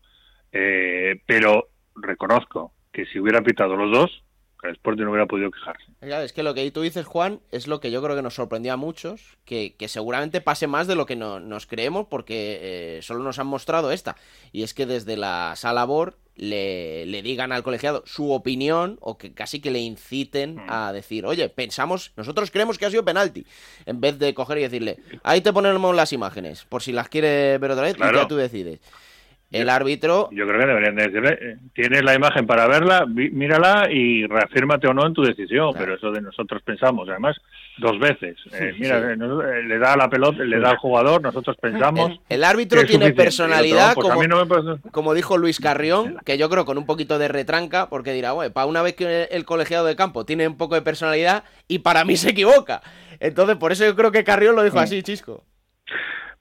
eh, 0.53 1.21
pero 1.27 1.69
reconozco 1.97 2.73
que 2.91 3.05
si 3.05 3.21
hubiera 3.21 3.43
pitado 3.43 3.77
los 3.77 3.93
dos, 3.93 4.25
el 4.63 4.71
Sporting 4.71 5.05
no 5.05 5.11
hubiera 5.11 5.27
podido 5.27 5.51
quejarse. 5.51 5.85
Es 6.01 6.33
que 6.33 6.43
lo 6.43 6.55
que 6.55 6.71
tú 6.71 6.81
dices, 6.81 7.05
Juan, 7.05 7.41
es 7.53 7.69
lo 7.69 7.79
que 7.79 7.91
yo 7.91 8.03
creo 8.03 8.17
que 8.17 8.23
nos 8.23 8.33
sorprendió 8.33 8.73
a 8.73 8.79
muchos, 8.79 9.37
que, 9.45 9.77
que 9.77 9.87
seguramente 9.87 10.41
pase 10.41 10.67
más 10.67 10.87
de 10.87 10.97
lo 10.97 11.05
que 11.05 11.15
no, 11.15 11.41
nos 11.41 11.67
creemos, 11.67 12.07
porque 12.07 12.59
eh, 12.63 13.03
solo 13.03 13.23
nos 13.23 13.39
han 13.39 13.49
mostrado 13.49 13.93
esta. 13.93 14.17
Y 14.51 14.63
es 14.63 14.73
que 14.73 14.87
desde 14.87 15.19
la 15.19 15.53
sala 15.55 15.85
BOR 15.85 16.17
le, 16.39 17.05
le 17.07 17.21
digan 17.21 17.53
al 17.53 17.63
colegiado 17.63 18.03
su 18.07 18.33
opinión 18.33 18.97
o 19.01 19.19
que 19.19 19.33
casi 19.33 19.61
que 19.61 19.71
le 19.71 19.81
inciten 19.81 20.55
Mm. 20.55 20.61
a 20.69 20.93
decir, 20.93 21.27
oye, 21.27 21.49
pensamos, 21.49 22.13
nosotros 22.17 22.51
creemos 22.51 22.79
que 22.79 22.87
ha 22.87 22.91
sido 22.91 23.05
penalti, 23.05 23.45
en 23.87 24.01
vez 24.01 24.19
de 24.19 24.33
coger 24.35 24.59
y 24.59 24.63
decirle, 24.63 24.99
ahí 25.25 25.41
te 25.41 25.53
ponemos 25.53 25.95
las 25.95 26.13
imágenes, 26.13 26.65
por 26.69 26.83
si 26.83 26.93
las 26.93 27.09
quieres 27.09 27.59
ver 27.61 27.71
otra 27.73 27.83
vez 27.85 27.97
y 27.97 28.01
ya 28.23 28.29
tú 28.29 28.37
decides. 28.37 28.79
El 29.51 29.71
árbitro, 29.71 30.29
Yo 30.31 30.47
creo 30.47 30.61
que 30.61 30.67
deberían 30.67 30.95
de 30.95 31.05
decirle, 31.05 31.39
eh, 31.41 31.57
tienes 31.73 32.03
la 32.03 32.15
imagen 32.15 32.47
para 32.47 32.67
verla, 32.67 33.07
mírala 33.07 33.89
y 33.91 34.27
reafírmate 34.27 34.87
o 34.89 34.93
no 34.93 35.07
en 35.07 35.15
tu 35.15 35.23
decisión, 35.23 35.73
pero 35.77 35.95
eso 35.95 36.13
de 36.13 36.21
nosotros 36.21 36.61
pensamos, 36.63 37.09
además, 37.09 37.35
dos 37.79 37.99
veces. 37.99 38.37
Eh, 38.53 38.75
mira, 38.79 39.01
sí. 39.01 39.15
eh, 39.15 39.63
le 39.63 39.79
da 39.79 39.97
la 39.97 40.11
pelota, 40.11 40.45
le 40.45 40.61
da 40.61 40.73
al 40.73 40.77
jugador, 40.77 41.23
nosotros 41.23 41.57
pensamos... 41.57 42.11
el, 42.11 42.21
el 42.29 42.45
árbitro 42.45 42.85
tiene 42.85 43.15
personalidad, 43.15 43.93
otro, 43.93 44.03
pues 44.03 44.15
como, 44.15 44.29
no 44.29 44.45
me 44.45 44.91
como 44.91 45.15
dijo 45.15 45.39
Luis 45.39 45.61
Carrión, 45.61 46.19
que 46.27 46.37
yo 46.37 46.51
creo 46.51 46.67
con 46.67 46.77
un 46.77 46.85
poquito 46.85 47.19
de 47.19 47.29
retranca, 47.29 47.89
porque 47.89 48.13
dirá, 48.13 48.33
bueno, 48.33 48.53
para 48.53 48.67
una 48.67 48.83
vez 48.83 48.97
que 48.97 49.29
el 49.31 49.47
colegiado 49.47 49.87
de 49.87 49.97
campo 49.97 50.27
tiene 50.27 50.47
un 50.47 50.59
poco 50.59 50.75
de 50.75 50.83
personalidad 50.83 51.45
y 51.69 51.79
para 51.79 52.05
mí 52.05 52.19
se 52.19 52.31
equivoca. 52.31 52.83
Entonces, 53.19 53.57
por 53.57 53.73
eso 53.73 53.87
yo 53.87 53.97
creo 53.97 54.13
que 54.13 54.25
Carrión 54.25 54.57
lo 54.57 54.63
dijo 54.63 54.79
así, 54.79 55.03
Chisco. 55.03 55.43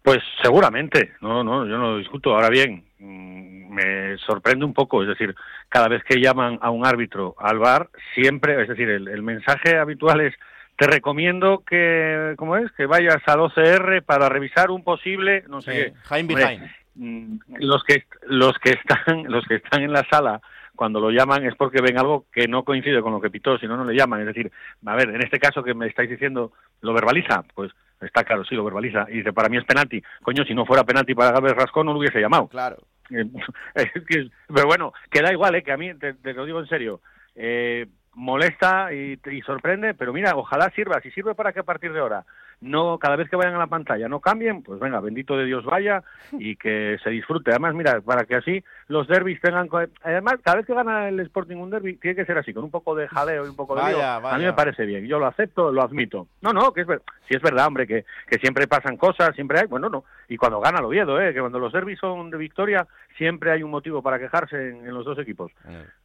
Pues 0.07 0.23
seguramente, 0.41 1.15
no, 1.19 1.43
no, 1.43 1.65
yo 1.65 1.77
no 1.77 1.91
lo 1.91 1.97
discuto. 1.97 2.33
Ahora 2.33 2.47
bien, 2.47 2.85
mm, 2.97 3.73
me 3.73 4.17
sorprende 4.19 4.63
un 4.63 4.73
poco, 4.73 5.01
es 5.01 5.09
decir, 5.09 5.35
cada 5.67 5.89
vez 5.89 6.01
que 6.05 6.21
llaman 6.21 6.57
a 6.61 6.69
un 6.69 6.85
árbitro 6.85 7.35
al 7.37 7.59
bar, 7.59 7.89
siempre, 8.15 8.61
es 8.61 8.69
decir, 8.69 8.89
el, 8.89 9.09
el 9.09 9.21
mensaje 9.21 9.77
habitual 9.77 10.21
es 10.21 10.33
te 10.77 10.87
recomiendo 10.87 11.61
que, 11.69 12.35
¿cómo 12.37 12.55
es? 12.55 12.71
Que 12.71 12.85
vayas 12.85 13.17
al 13.25 13.41
OCR 13.41 14.01
para 14.01 14.29
revisar 14.29 14.71
un 14.71 14.81
posible, 14.85 15.43
no 15.49 15.59
sé 15.59 15.71
qué. 15.73 15.93
Behind 16.09 16.29
Hombre, 16.31 16.45
behind. 16.45 16.71
mm, 16.95 17.39
los 17.59 17.83
que 17.83 18.05
los 18.27 18.57
que 18.59 18.69
están 18.69 19.25
los 19.27 19.45
que 19.45 19.55
están 19.55 19.81
en 19.81 19.91
la 19.91 20.05
sala 20.09 20.39
cuando 20.77 21.01
lo 21.01 21.11
llaman 21.11 21.45
es 21.45 21.55
porque 21.55 21.81
ven 21.81 21.97
algo 21.97 22.25
que 22.31 22.47
no 22.47 22.63
coincide 22.63 23.01
con 23.01 23.11
lo 23.11 23.19
que 23.19 23.29
pitó, 23.29 23.57
si 23.57 23.67
no 23.67 23.75
no 23.75 23.83
le 23.83 23.97
llaman, 23.97 24.21
es 24.21 24.27
decir, 24.27 24.49
a 24.85 24.95
ver, 24.95 25.09
en 25.09 25.21
este 25.21 25.39
caso 25.39 25.61
que 25.61 25.73
me 25.73 25.87
estáis 25.87 26.09
diciendo 26.09 26.53
lo 26.79 26.93
verbaliza, 26.93 27.43
pues 27.53 27.71
está 27.99 28.23
claro, 28.23 28.45
sí 28.45 28.55
lo 28.55 28.63
verbaliza 28.63 29.07
y 29.09 29.17
dice, 29.17 29.33
para 29.33 29.49
mí 29.49 29.57
es 29.57 29.65
penalti. 29.65 30.01
Coño, 30.21 30.45
si 30.45 30.53
no 30.53 30.65
fuera 30.65 30.85
penalti 30.85 31.13
para 31.13 31.31
Gabriel 31.31 31.57
Rascón 31.57 31.87
no 31.87 31.93
lo 31.93 31.99
hubiese 31.99 32.21
llamado. 32.21 32.47
Claro. 32.47 32.77
Eh, 33.09 33.25
pero 34.53 34.67
bueno, 34.67 34.93
que 35.09 35.21
da 35.21 35.33
igual, 35.33 35.55
¿eh? 35.55 35.63
que 35.63 35.73
a 35.73 35.77
mí, 35.77 35.93
te, 35.95 36.13
te 36.13 36.33
lo 36.33 36.45
digo 36.45 36.59
en 36.59 36.67
serio, 36.67 37.01
eh, 37.35 37.87
molesta 38.13 38.93
y, 38.93 39.19
y 39.31 39.41
sorprende, 39.41 39.93
pero 39.93 40.13
mira, 40.13 40.35
ojalá 40.35 40.69
sirva, 40.71 41.01
si 41.01 41.11
sirve 41.11 41.35
para 41.35 41.51
que 41.51 41.59
a 41.59 41.63
partir 41.63 41.91
de 41.91 41.99
ahora, 41.99 42.23
no 42.59 42.97
cada 42.97 43.15
vez 43.15 43.29
que 43.29 43.35
vayan 43.35 43.53
a 43.55 43.59
la 43.59 43.67
pantalla 43.67 44.09
no 44.09 44.19
cambien, 44.19 44.63
pues 44.63 44.79
venga, 44.79 44.99
bendito 44.99 45.37
de 45.37 45.45
Dios 45.45 45.63
vaya 45.63 46.03
y 46.31 46.55
que 46.55 46.97
se 47.03 47.09
disfrute. 47.11 47.51
Además, 47.51 47.75
mira, 47.75 48.01
para 48.01 48.25
que 48.25 48.35
así 48.35 48.63
los 48.87 49.07
derbis 49.07 49.39
tengan... 49.41 49.69
Además, 50.03 50.35
cada 50.43 50.57
vez 50.57 50.65
que 50.65 50.73
gana 50.73 51.07
el 51.09 51.19
Sporting 51.19 51.57
un 51.57 51.69
derby, 51.69 51.97
tiene 51.97 52.15
que 52.15 52.25
ser 52.25 52.37
así, 52.37 52.53
con 52.53 52.63
un 52.63 52.71
poco 52.71 52.95
de 52.95 53.07
jaleo 53.07 53.45
y 53.45 53.49
un 53.49 53.55
poco 53.55 53.75
de 53.75 53.81
Vaya, 53.81 53.95
lío. 53.97 54.03
A 54.05 54.19
vaya. 54.19 54.37
mí 54.39 54.45
me 54.45 54.53
parece 54.53 54.85
bien, 54.85 55.05
yo 55.05 55.19
lo 55.19 55.27
acepto, 55.27 55.71
lo 55.71 55.83
admito. 55.83 56.27
No, 56.41 56.51
no, 56.51 56.73
que 56.73 56.81
es 56.81 56.87
ver... 56.87 57.01
si 57.27 57.35
es 57.35 57.41
verdad, 57.41 57.67
hombre, 57.67 57.85
que, 57.85 58.05
que 58.27 58.37
siempre 58.39 58.67
pasan 58.67 58.97
cosas, 58.97 59.35
siempre 59.35 59.59
hay, 59.59 59.67
bueno, 59.67 59.89
no, 59.89 60.03
y 60.27 60.37
cuando 60.37 60.59
gana 60.59 60.79
el 60.79 60.85
Oviedo, 60.85 61.21
¿eh? 61.21 61.33
que 61.33 61.39
cuando 61.39 61.59
los 61.59 61.71
derbis 61.73 61.99
son 61.99 62.29
de 62.31 62.37
victoria, 62.37 62.87
siempre 63.17 63.51
hay 63.51 63.61
un 63.63 63.71
motivo 63.71 64.01
para 64.01 64.17
quejarse 64.17 64.69
en, 64.69 64.77
en 64.87 64.93
los 64.93 65.05
dos 65.05 65.19
equipos. 65.19 65.51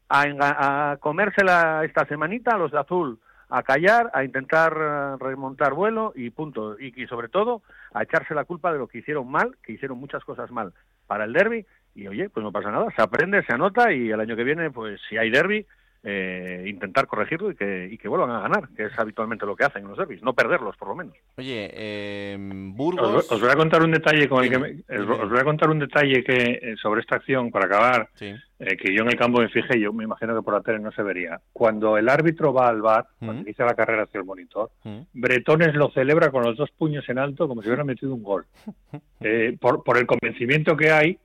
A, 0.08 0.24
enga- 0.26 0.56
a 0.58 0.96
comérsela 1.00 1.82
esta 1.84 2.04
semanita, 2.04 2.58
los 2.58 2.70
de 2.72 2.78
azul, 2.78 3.18
a 3.52 3.62
callar, 3.62 4.10
a 4.14 4.24
intentar 4.24 4.72
eh, 4.74 5.16
remontar 5.20 5.74
vuelo 5.74 6.12
y 6.16 6.30
punto. 6.30 6.80
Y, 6.80 7.02
y 7.02 7.06
sobre 7.06 7.28
todo, 7.28 7.62
a 7.92 8.02
echarse 8.02 8.34
la 8.34 8.44
culpa 8.44 8.72
de 8.72 8.78
lo 8.78 8.88
que 8.88 8.98
hicieron 8.98 9.30
mal, 9.30 9.56
que 9.62 9.72
hicieron 9.72 9.98
muchas 9.98 10.24
cosas 10.24 10.50
mal 10.50 10.72
para 11.06 11.24
el 11.24 11.34
derby. 11.34 11.66
Y 11.94 12.08
oye, 12.08 12.30
pues 12.30 12.42
no 12.42 12.50
pasa 12.50 12.70
nada, 12.70 12.86
se 12.96 13.02
aprende, 13.02 13.44
se 13.44 13.52
anota 13.52 13.92
y 13.92 14.10
el 14.10 14.20
año 14.20 14.36
que 14.36 14.44
viene, 14.44 14.70
pues 14.70 14.98
si 15.08 15.18
hay 15.18 15.30
derby, 15.30 15.66
eh, 16.04 16.64
intentar 16.66 17.06
corregirlo 17.06 17.50
y 17.52 17.54
que, 17.54 17.88
y 17.90 17.96
que 17.96 18.08
vuelvan 18.08 18.30
a 18.30 18.40
ganar, 18.40 18.68
que 18.76 18.86
es 18.86 18.98
habitualmente 18.98 19.46
lo 19.46 19.54
que 19.54 19.64
hacen 19.64 19.82
en 19.82 19.88
los 19.88 19.98
derbis, 19.98 20.20
no 20.22 20.32
perderlos 20.34 20.76
por 20.76 20.88
lo 20.88 20.96
menos. 20.96 21.14
Oye, 21.36 21.70
eh, 21.72 22.36
Os, 22.40 22.76
Burgos. 22.76 23.30
os 23.30 23.40
voy 23.40 23.50
a 23.50 23.54
contar 23.54 23.82
un 23.82 23.92
detalle 23.92 24.28
con 24.28 24.42
el 24.42 24.50
que 24.50 24.58
me- 24.58 24.98
os, 24.98 25.30
voy 25.30 25.38
a 25.38 25.44
contar 25.44 25.70
un 25.70 25.78
detalle 25.78 26.24
que 26.24 26.32
eh, 26.60 26.74
sobre 26.80 27.02
esta 27.02 27.16
acción 27.16 27.50
para 27.52 27.66
acabar 27.66 28.08
Sí. 28.14 28.34
eh, 28.58 28.76
que 28.76 28.92
yo 28.94 29.02
en 29.02 29.08
el 29.10 29.16
campo 29.16 29.40
me 29.40 29.48
fijé, 29.48 29.78
yo 29.78 29.92
me 29.92 30.04
imagino 30.04 30.34
que 30.34 30.42
por 30.42 30.54
la 30.54 30.60
tele 30.60 30.80
no 30.80 30.90
se 30.92 31.02
vería. 31.04 31.40
Cuando 31.52 31.96
el 31.96 32.08
árbitro 32.08 32.52
va 32.52 32.68
al 32.68 32.82
bar, 32.82 33.06
cuando 33.20 33.42
Mm. 33.42 33.46
inicia 33.46 33.64
la 33.64 33.74
carrera 33.74 34.02
hacia 34.02 34.18
el 34.18 34.24
monitor, 34.26 34.70
Mm. 34.84 34.98
Bretones 35.12 35.74
lo 35.74 35.90
celebra 35.90 36.30
con 36.32 36.42
los 36.42 36.56
dos 36.56 36.70
puños 36.72 37.08
en 37.08 37.18
alto 37.18 37.46
como 37.46 37.62
si 37.62 37.68
hubiera 37.68 37.84
metido 37.84 38.12
un 38.14 38.22
gol. 38.24 38.44
Eh, 39.20 39.56
por, 39.60 39.84
por 39.84 39.98
el 39.98 40.06
convencimiento 40.06 40.76
que 40.76 40.90
hay 40.90 41.16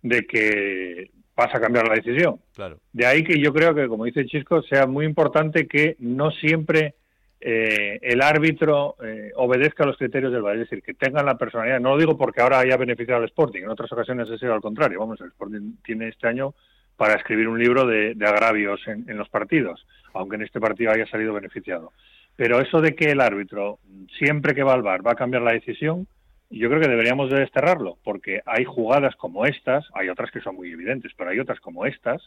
de 0.00 0.24
que 0.26 1.10
vas 1.36 1.54
a 1.54 1.60
cambiar 1.60 1.88
la 1.88 1.94
decisión. 1.94 2.36
Claro. 2.54 2.78
De 2.92 3.06
ahí 3.06 3.24
que 3.24 3.38
yo 3.38 3.52
creo 3.52 3.74
que, 3.74 3.88
como 3.88 4.04
dice 4.04 4.26
Chisco, 4.26 4.62
sea 4.62 4.86
muy 4.86 5.06
importante 5.06 5.66
que 5.66 5.96
no 5.98 6.30
siempre 6.30 6.94
eh, 7.40 7.98
el 8.02 8.22
árbitro 8.22 8.96
eh, 9.02 9.32
obedezca 9.34 9.84
los 9.84 9.96
criterios 9.96 10.32
del 10.32 10.42
VAR, 10.42 10.54
es 10.54 10.70
decir, 10.70 10.82
que 10.82 10.94
tengan 10.94 11.26
la 11.26 11.38
personalidad. 11.38 11.80
No 11.80 11.90
lo 11.90 11.98
digo 11.98 12.16
porque 12.16 12.40
ahora 12.40 12.60
haya 12.60 12.76
beneficiado 12.76 13.20
al 13.20 13.28
Sporting, 13.28 13.62
en 13.62 13.70
otras 13.70 13.90
ocasiones 13.92 14.30
ha 14.30 14.38
sido 14.38 14.54
al 14.54 14.60
contrario. 14.60 15.00
Vamos, 15.00 15.20
el 15.20 15.28
Sporting 15.28 15.76
tiene 15.84 16.08
este 16.08 16.28
año 16.28 16.54
para 16.96 17.14
escribir 17.14 17.48
un 17.48 17.58
libro 17.58 17.86
de, 17.86 18.14
de 18.14 18.26
agravios 18.26 18.80
en, 18.86 19.08
en 19.08 19.16
los 19.16 19.28
partidos, 19.28 19.84
aunque 20.14 20.36
en 20.36 20.42
este 20.42 20.60
partido 20.60 20.92
haya 20.92 21.06
salido 21.06 21.32
beneficiado. 21.32 21.92
Pero 22.36 22.60
eso 22.60 22.80
de 22.80 22.94
que 22.94 23.10
el 23.10 23.20
árbitro, 23.20 23.78
siempre 24.18 24.54
que 24.54 24.62
va 24.62 24.74
al 24.74 24.82
VAR, 24.82 25.04
va 25.04 25.12
a 25.12 25.16
cambiar 25.16 25.42
la 25.42 25.52
decisión, 25.52 26.06
yo 26.58 26.68
creo 26.68 26.80
que 26.80 26.88
deberíamos 26.88 27.30
de 27.30 27.40
desterrarlo, 27.40 27.98
porque 28.04 28.42
hay 28.46 28.64
jugadas 28.64 29.16
como 29.16 29.46
estas, 29.46 29.86
hay 29.94 30.08
otras 30.08 30.30
que 30.30 30.40
son 30.40 30.56
muy 30.56 30.70
evidentes, 30.70 31.12
pero 31.16 31.30
hay 31.30 31.40
otras 31.40 31.60
como 31.60 31.86
estas, 31.86 32.22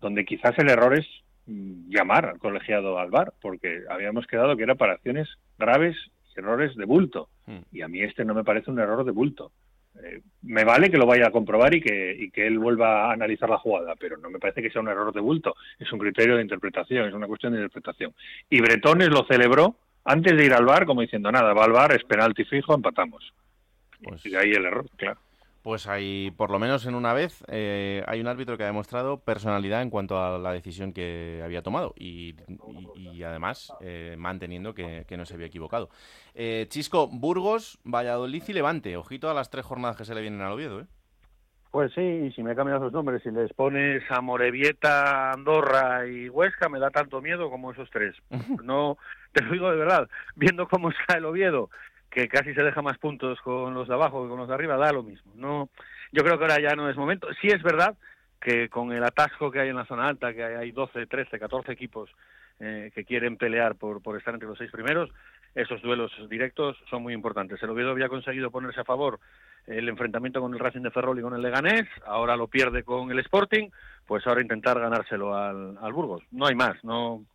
donde 0.00 0.24
quizás 0.24 0.56
el 0.58 0.70
error 0.70 0.96
es 0.96 1.06
mm, 1.46 1.90
llamar 1.90 2.26
al 2.26 2.38
colegiado 2.38 2.98
al 2.98 3.10
VAR, 3.10 3.32
porque 3.40 3.82
habíamos 3.90 4.26
quedado 4.26 4.56
que 4.56 4.62
era 4.62 4.74
para 4.74 4.94
acciones 4.94 5.28
graves 5.58 5.96
y 6.34 6.38
errores 6.38 6.76
de 6.76 6.84
bulto. 6.84 7.28
Mm. 7.46 7.58
Y 7.72 7.82
a 7.82 7.88
mí 7.88 8.02
este 8.02 8.24
no 8.24 8.34
me 8.34 8.44
parece 8.44 8.70
un 8.70 8.78
error 8.78 9.04
de 9.04 9.10
bulto. 9.10 9.50
Eh, 10.02 10.20
me 10.42 10.64
vale 10.64 10.90
que 10.90 10.98
lo 10.98 11.06
vaya 11.06 11.28
a 11.28 11.32
comprobar 11.32 11.74
y 11.74 11.80
que, 11.80 12.14
y 12.18 12.30
que 12.30 12.46
él 12.46 12.58
vuelva 12.58 13.06
a 13.06 13.12
analizar 13.12 13.48
la 13.48 13.58
jugada, 13.58 13.94
pero 13.98 14.16
no 14.18 14.30
me 14.30 14.38
parece 14.38 14.62
que 14.62 14.70
sea 14.70 14.82
un 14.82 14.88
error 14.88 15.12
de 15.12 15.20
bulto. 15.20 15.54
Es 15.78 15.90
un 15.92 15.98
criterio 15.98 16.36
de 16.36 16.42
interpretación, 16.42 17.08
es 17.08 17.14
una 17.14 17.26
cuestión 17.26 17.52
de 17.52 17.60
interpretación. 17.60 18.12
Y 18.50 18.60
Bretones 18.60 19.08
lo 19.08 19.24
celebró 19.24 19.76
antes 20.04 20.36
de 20.36 20.44
ir 20.44 20.52
al 20.52 20.66
bar, 20.66 20.86
como 20.86 21.00
diciendo, 21.00 21.32
nada, 21.32 21.52
va 21.52 21.64
al 21.64 21.72
bar, 21.72 21.92
es 21.92 22.04
penalti 22.04 22.44
fijo, 22.44 22.74
empatamos. 22.74 23.32
Pues- 24.02 24.24
y 24.26 24.30
de 24.30 24.38
ahí 24.38 24.50
el 24.52 24.64
error, 24.64 24.86
claro. 24.96 25.18
Pues 25.62 25.88
hay, 25.88 26.30
por 26.36 26.52
lo 26.52 26.60
menos 26.60 26.86
en 26.86 26.94
una 26.94 27.12
vez, 27.12 27.42
eh, 27.48 28.04
hay 28.06 28.20
un 28.20 28.28
árbitro 28.28 28.56
que 28.56 28.62
ha 28.62 28.66
demostrado 28.66 29.18
personalidad 29.18 29.82
en 29.82 29.90
cuanto 29.90 30.22
a 30.22 30.38
la 30.38 30.52
decisión 30.52 30.92
que 30.92 31.40
había 31.44 31.60
tomado 31.62 31.92
y, 31.98 32.36
y- 32.94 33.10
y 33.16 33.22
además 33.24 33.72
eh, 33.80 34.14
manteniendo 34.16 34.74
que, 34.74 35.04
que 35.08 35.16
no 35.16 35.26
se 35.26 35.34
había 35.34 35.48
equivocado. 35.48 35.90
Eh, 36.36 36.66
Chisco, 36.68 37.08
Burgos, 37.08 37.80
Valladolid 37.82 38.44
y 38.46 38.52
Levante. 38.52 38.96
Ojito 38.96 39.28
a 39.28 39.34
las 39.34 39.50
tres 39.50 39.64
jornadas 39.64 39.96
que 39.96 40.04
se 40.04 40.14
le 40.14 40.20
vienen 40.20 40.40
al 40.42 40.52
Oviedo, 40.52 40.82
¿eh? 40.82 40.86
Pues 41.72 41.92
sí, 41.94 42.00
y 42.00 42.32
si 42.32 42.44
me 42.44 42.54
cambias 42.54 42.80
los 42.80 42.92
nombres, 42.92 43.22
si 43.24 43.30
les 43.32 43.52
pones 43.52 44.02
a 44.10 44.20
Morevieta, 44.20 45.32
Andorra 45.32 46.06
y 46.06 46.28
Huesca, 46.28 46.68
me 46.68 46.78
da 46.78 46.90
tanto 46.90 47.20
miedo 47.20 47.50
como 47.50 47.72
esos 47.72 47.90
tres. 47.90 48.14
No, 48.62 48.98
te 49.32 49.42
lo 49.42 49.52
digo 49.52 49.68
de 49.70 49.76
verdad, 49.78 50.08
viendo 50.36 50.68
cómo 50.68 50.90
está 50.90 51.18
el 51.18 51.24
Oviedo, 51.24 51.70
que 52.16 52.28
casi 52.28 52.54
se 52.54 52.62
deja 52.62 52.80
más 52.80 52.96
puntos 52.96 53.38
con 53.42 53.74
los 53.74 53.88
de 53.88 53.92
abajo 53.92 54.22
que 54.22 54.30
con 54.30 54.38
los 54.38 54.48
de 54.48 54.54
arriba, 54.54 54.78
da 54.78 54.90
lo 54.90 55.02
mismo. 55.02 55.32
No, 55.34 55.68
yo 56.12 56.22
creo 56.22 56.38
que 56.38 56.44
ahora 56.44 56.58
ya 56.62 56.74
no 56.74 56.88
es 56.88 56.96
momento. 56.96 57.28
Sí 57.42 57.48
es 57.48 57.62
verdad 57.62 57.94
que 58.40 58.70
con 58.70 58.90
el 58.92 59.04
atasco 59.04 59.50
que 59.50 59.60
hay 59.60 59.68
en 59.68 59.76
la 59.76 59.84
zona 59.84 60.08
alta, 60.08 60.32
que 60.32 60.42
hay 60.42 60.72
12, 60.72 61.06
13, 61.08 61.38
14 61.38 61.72
equipos 61.72 62.08
eh, 62.58 62.90
que 62.94 63.04
quieren 63.04 63.36
pelear 63.36 63.74
por, 63.74 64.00
por 64.00 64.16
estar 64.16 64.32
entre 64.32 64.48
los 64.48 64.56
seis 64.56 64.70
primeros, 64.70 65.10
esos 65.54 65.82
duelos 65.82 66.10
directos 66.30 66.78
son 66.88 67.02
muy 67.02 67.12
importantes. 67.12 67.62
El 67.62 67.68
Oviedo 67.68 67.90
había 67.90 68.08
conseguido 68.08 68.50
ponerse 68.50 68.80
a 68.80 68.84
favor 68.84 69.20
el 69.66 69.86
enfrentamiento 69.86 70.40
con 70.40 70.54
el 70.54 70.58
Racing 70.58 70.82
de 70.82 70.90
Ferrol 70.92 71.18
y 71.18 71.22
con 71.22 71.34
el 71.34 71.42
Leganés, 71.42 71.86
ahora 72.06 72.34
lo 72.34 72.46
pierde 72.46 72.82
con 72.82 73.10
el 73.10 73.18
Sporting, 73.18 73.68
pues 74.06 74.26
ahora 74.26 74.40
intentar 74.40 74.80
ganárselo 74.80 75.36
al, 75.36 75.76
al 75.82 75.92
Burgos. 75.92 76.22
No 76.30 76.46
hay 76.46 76.54
más, 76.54 76.82
no 76.82 77.26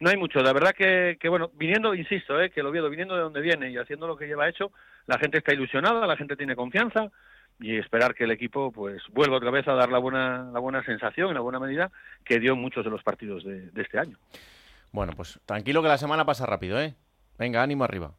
no 0.00 0.10
hay 0.10 0.16
mucho. 0.16 0.40
La 0.40 0.52
verdad 0.52 0.72
que, 0.72 1.16
que 1.20 1.28
bueno, 1.28 1.50
viniendo, 1.54 1.94
insisto, 1.94 2.40
eh, 2.40 2.50
que 2.50 2.60
el 2.60 2.66
Oviedo, 2.66 2.90
viniendo 2.90 3.14
de 3.14 3.22
donde 3.22 3.40
viene 3.40 3.70
y 3.70 3.76
haciendo 3.76 4.06
lo 4.06 4.16
que 4.16 4.26
lleva 4.26 4.48
hecho, 4.48 4.72
la 5.06 5.18
gente 5.18 5.38
está 5.38 5.52
ilusionada, 5.52 6.06
la 6.06 6.16
gente 6.16 6.36
tiene 6.36 6.56
confianza 6.56 7.10
y 7.58 7.76
esperar 7.76 8.14
que 8.14 8.24
el 8.24 8.30
equipo 8.30 8.70
pues 8.70 9.02
vuelva 9.12 9.36
otra 9.36 9.50
vez 9.50 9.66
a 9.68 9.74
dar 9.74 9.90
la 9.90 9.98
buena, 9.98 10.50
la 10.52 10.60
buena 10.60 10.84
sensación, 10.84 11.32
la 11.34 11.40
buena 11.40 11.58
medida 11.58 11.90
que 12.24 12.38
dio 12.38 12.52
en 12.52 12.60
muchos 12.60 12.84
de 12.84 12.90
los 12.90 13.02
partidos 13.02 13.44
de, 13.44 13.70
de 13.70 13.82
este 13.82 13.98
año. 13.98 14.18
Bueno, 14.92 15.12
pues 15.16 15.40
tranquilo 15.46 15.82
que 15.82 15.88
la 15.88 15.98
semana 15.98 16.24
pasa 16.24 16.46
rápido, 16.46 16.80
¿eh? 16.80 16.94
Venga, 17.38 17.62
ánimo 17.62 17.84
arriba. 17.84 18.12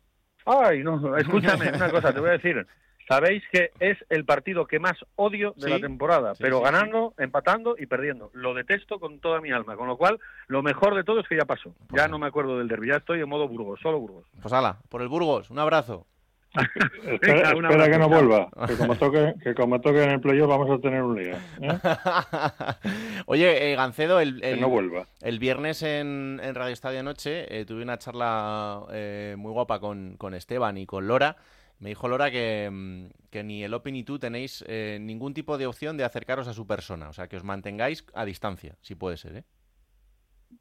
Ay, 0.46 0.84
no, 0.84 1.18
escúchame, 1.18 1.70
una 1.70 1.90
cosa, 1.90 2.13
te 2.13 2.20
voy 2.20 2.30
a 2.30 2.34
decir. 2.34 2.66
Sabéis 3.08 3.41
que 3.52 3.72
es 3.80 3.98
el 4.10 4.26
partido 4.26 4.67
que 4.67 4.80
más 4.80 4.98
odio 5.15 5.54
de 5.56 5.62
Sí, 5.63 5.70
la 5.70 5.80
temporada, 5.80 6.36
sí, 6.36 6.43
pero 6.43 6.58
sí, 6.60 6.63
ganando, 6.65 7.13
empatando 7.17 7.76
y 7.80 7.86
perdiendo. 7.86 8.30
Lo 8.34 8.54
detesto 8.54 9.00
con 9.00 9.20
toda 9.20 9.39
mi 9.39 9.52
alma, 9.52 9.76
con 9.78 9.88
lo 9.88 9.96
cual 9.98 10.20
lo 10.48 10.62
mejor 10.62 10.93
de 10.96 11.04
todo 11.06 11.22
es 11.22 11.28
que 11.28 11.38
ya 11.38 11.46
pasó. 11.46 11.74
Ya 11.96 12.08
no 12.08 12.20
me 12.20 12.28
acuerdo 12.28 12.58
del 12.58 12.67
derbi, 12.67 12.89
ya 12.89 12.98
estoy 12.98 13.22
en 13.22 13.30
modo 13.30 13.48
Burgos, 13.48 13.80
solo 13.82 14.00
Burgos. 14.00 14.26
Pues 14.41 14.54
ala, 14.54 14.78
por 14.89 15.02
el 15.02 15.08
Burgos, 15.08 15.50
un 15.50 15.60
abrazo. 15.60 16.06
espera, 17.06 17.54
que 17.89 17.98
no 18.00 18.10
vuelva. 18.10 18.50
Que 18.67 18.76
como 18.78 18.96
toque, 18.96 19.34
que 19.43 19.54
como 19.54 19.80
toque 19.82 20.04
en 20.04 20.12
el 20.12 20.20
playoff 20.22 20.50
vamos 20.50 20.70
a 20.72 20.82
tener 20.82 21.02
un 21.04 21.15
lío. 21.22 21.36
¿eh? 21.62 21.80
Oye, 23.26 23.72
eh, 23.72 23.76
Gancedo, 23.76 24.20
el, 24.20 24.41
Que 24.41 24.52
el- 24.52 24.62
no 24.62 24.70
vuelva. 24.70 25.06
el 25.22 25.39
viernes 25.39 25.84
en, 25.84 26.39
en 26.43 26.56
Radio 26.56 26.74
Estadio 26.74 27.04
Noche 27.04 27.46
eh, 27.60 27.65
tuve 27.65 27.84
una 27.84 27.98
charla 27.98 28.84
eh, 28.91 29.36
muy 29.38 29.52
guapa 29.52 29.80
con, 29.80 30.15
con 30.17 30.34
Esteban 30.34 30.78
y 30.78 30.86
con 30.86 31.08
Lora. 31.08 31.36
Me 31.80 31.90
dijo 31.90 32.08
Lora 32.08 32.32
que, 32.32 32.70
mm, 32.72 33.06
que 33.30 33.44
ni 33.44 33.63
el 33.63 33.74
Open 33.74 33.94
ni 33.94 34.04
tú 34.04 34.18
tenéis 34.18 34.63
eh, 34.68 34.98
ningún 35.00 35.34
tipo 35.34 35.58
de 35.58 35.68
opción 35.68 35.96
de 35.98 36.04
acercaros 36.04 36.48
a 36.48 36.54
su 36.54 36.66
persona. 36.66 37.10
O 37.10 37.13
sea, 37.13 37.28
que 37.28 37.38
os 37.38 37.44
mantengáis 37.44 38.04
a 38.13 38.26
distancia, 38.26 38.76
si 38.82 38.96
puede 38.96 39.18
ser, 39.18 39.36
¿eh? 39.38 39.44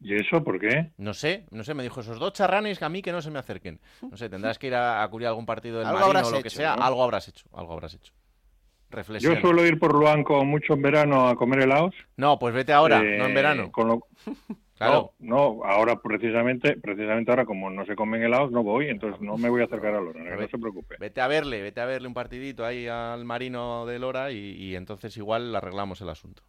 ¿Y 0.01 0.15
eso 0.15 0.43
por 0.43 0.59
qué? 0.61 0.91
No 0.99 1.15
sé, 1.15 1.47
no 1.51 1.63
sé, 1.65 1.73
me 1.73 1.83
dijo 1.85 2.01
esos 2.01 2.19
dos 2.19 2.33
charranes 2.33 2.79
que 2.79 2.85
a 2.85 2.89
mí 2.89 3.03
que 3.03 3.13
no 3.13 3.23
se 3.23 3.31
me 3.31 3.39
acerquen. 3.39 3.81
No 4.03 4.17
sé, 4.17 4.29
tendrás 4.29 4.59
que 4.59 4.67
ir 4.67 4.75
a, 4.75 5.03
a 5.03 5.09
cubrir 5.09 5.29
algún 5.29 5.47
partido 5.47 5.79
del 5.79 5.87
Marino 5.87 6.27
o 6.27 6.31
lo 6.33 6.43
que 6.43 6.49
hecho, 6.49 6.57
sea. 6.59 6.77
¿no? 6.77 6.83
Algo 6.83 7.03
habrás 7.05 7.29
hecho, 7.29 7.47
algo 7.55 7.73
habrás 7.73 7.95
hecho. 7.95 8.13
Yo 9.21 9.31
suelo 9.41 9.67
ir 9.67 9.79
por 9.79 9.95
Luanco 9.95 10.45
mucho 10.45 10.75
en 10.75 10.83
verano 10.83 11.29
a 11.29 11.37
comer 11.37 11.63
helados. 11.63 11.95
No, 12.17 12.39
pues 12.39 12.55
vete 12.55 12.73
ahora, 12.73 13.01
eh, 13.03 13.17
no 13.19 13.27
en 13.27 13.35
verano. 13.35 13.73
con 13.73 13.89
lo- 13.89 14.07
Claro. 14.77 15.13
No, 15.19 15.37
no, 15.37 15.65
ahora 15.65 16.01
precisamente, 16.03 16.77
precisamente 16.77 17.31
ahora 17.31 17.47
como 17.47 17.71
no 17.71 17.87
se 17.87 17.97
comen 17.97 18.23
helados 18.23 18.51
no 18.51 18.63
voy, 18.63 18.89
entonces 18.89 19.21
no 19.23 19.39
me 19.39 19.49
voy 19.49 19.63
a 19.63 19.65
acercar 19.65 19.95
a 19.95 20.01
Lora, 20.01 20.37
no 20.37 20.49
se 20.49 20.59
preocupe. 20.59 20.97
Vete 20.99 21.21
a 21.23 21.29
verle, 21.29 21.63
vete 21.63 21.81
a 21.81 21.87
verle 21.87 22.09
un 22.09 22.15
partidito 22.15 22.65
ahí 22.65 22.87
al 22.87 23.25
Marino 23.25 23.87
de 23.87 23.99
Lora 23.99 24.33
y, 24.33 24.53
y 24.53 24.77
entonces 24.77 25.17
igual 25.17 25.55
arreglamos 25.57 26.01
el 26.03 26.11
asunto. 26.11 26.43